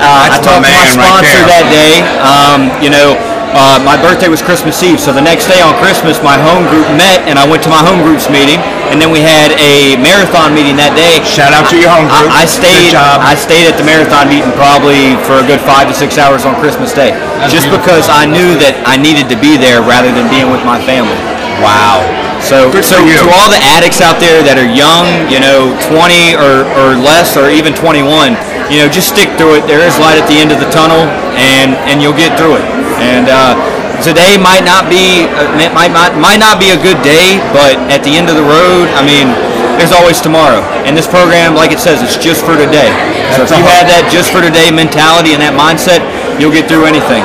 Uh, 0.00 0.24
I 0.24 0.26
talked 0.40 0.48
to 0.48 0.64
my 0.64 0.64
man 0.64 0.80
right 0.80 0.96
sponsor 0.96 1.40
that 1.44 1.66
day. 1.68 2.00
Um, 2.24 2.72
you 2.80 2.88
know, 2.88 3.18
uh, 3.52 3.80
my 3.82 3.98
birthday 4.00 4.30
was 4.32 4.40
Christmas 4.40 4.80
Eve, 4.80 5.00
so 5.00 5.12
the 5.12 5.24
next 5.24 5.50
day 5.50 5.60
on 5.60 5.74
Christmas, 5.82 6.22
my 6.24 6.38
home 6.38 6.64
group 6.70 6.86
met, 6.96 7.26
and 7.26 7.36
I 7.36 7.44
went 7.44 7.64
to 7.66 7.72
my 7.72 7.80
home 7.82 8.00
group's 8.00 8.30
meeting, 8.30 8.60
and 8.88 9.02
then 9.02 9.10
we 9.10 9.20
had 9.20 9.52
a 9.58 9.98
marathon 10.00 10.54
meeting 10.54 10.78
that 10.78 10.94
day. 10.94 11.20
Shout 11.26 11.52
out 11.52 11.66
to 11.72 11.76
your 11.76 11.90
home 11.90 12.06
group. 12.08 12.30
I, 12.32 12.44
I 12.44 12.48
stayed. 12.48 12.94
I 12.96 13.34
stayed 13.34 13.66
at 13.68 13.76
the 13.76 13.84
marathon 13.84 14.30
meeting 14.30 14.52
probably 14.56 15.18
for 15.28 15.42
a 15.42 15.44
good 15.44 15.60
five 15.64 15.90
to 15.90 15.96
six 15.96 16.16
hours 16.16 16.46
on 16.48 16.56
Christmas 16.62 16.94
Day, 16.94 17.12
just 17.50 17.68
beautiful. 17.68 17.82
because 17.82 18.06
I 18.08 18.24
knew 18.24 18.56
that 18.62 18.78
I 18.86 18.96
needed 18.96 19.28
to 19.32 19.36
be 19.36 19.58
there 19.58 19.82
rather 19.84 20.12
than 20.14 20.30
being 20.32 20.48
with 20.48 20.62
my 20.64 20.78
family. 20.80 21.18
wow. 21.60 22.27
So, 22.48 22.72
Good 22.72 22.88
so 22.88 22.96
to 22.96 23.28
all 23.28 23.52
the 23.52 23.60
addicts 23.76 24.00
out 24.00 24.16
there 24.24 24.40
that 24.40 24.56
are 24.56 24.64
young, 24.64 25.28
you 25.28 25.36
know, 25.36 25.76
20 25.92 26.32
or, 26.40 26.64
or 26.80 26.96
less, 26.96 27.36
or 27.36 27.52
even 27.52 27.76
21, 27.76 28.40
you 28.72 28.80
know, 28.80 28.88
just 28.88 29.12
stick 29.12 29.28
through 29.36 29.60
it. 29.60 29.68
There 29.68 29.84
is 29.84 30.00
light 30.00 30.16
at 30.16 30.24
the 30.24 30.40
end 30.40 30.48
of 30.48 30.56
the 30.56 30.68
tunnel, 30.72 31.12
and 31.36 31.76
and 31.92 32.00
you'll 32.00 32.16
get 32.16 32.40
through 32.40 32.56
it. 32.56 32.64
And 33.04 33.28
uh, 33.28 33.52
today 34.00 34.40
might 34.40 34.64
not 34.64 34.88
be 34.88 35.28
uh, 35.28 35.44
might, 35.76 35.92
might 35.92 36.16
might 36.16 36.40
not 36.40 36.56
be 36.56 36.72
a 36.72 36.80
good 36.80 36.96
day, 37.04 37.36
but 37.52 37.76
at 37.92 38.00
the 38.00 38.16
end 38.16 38.32
of 38.32 38.36
the 38.40 38.48
road, 38.48 38.88
I 38.96 39.04
mean, 39.04 39.28
there's 39.76 39.92
always 39.92 40.16
tomorrow. 40.16 40.64
And 40.88 40.96
this 40.96 41.04
program, 41.04 41.52
like 41.52 41.68
it 41.68 41.84
says, 41.84 42.00
it's 42.00 42.16
just 42.16 42.48
for 42.48 42.56
today. 42.56 42.88
So 43.36 43.44
if 43.44 43.52
you 43.52 43.60
have 43.60 43.92
that 43.92 44.08
just 44.08 44.32
for 44.32 44.40
today 44.40 44.72
mentality 44.72 45.36
and 45.36 45.44
that 45.44 45.52
mindset, 45.52 46.00
you'll 46.40 46.56
get 46.56 46.64
through 46.64 46.88
anything. 46.88 47.20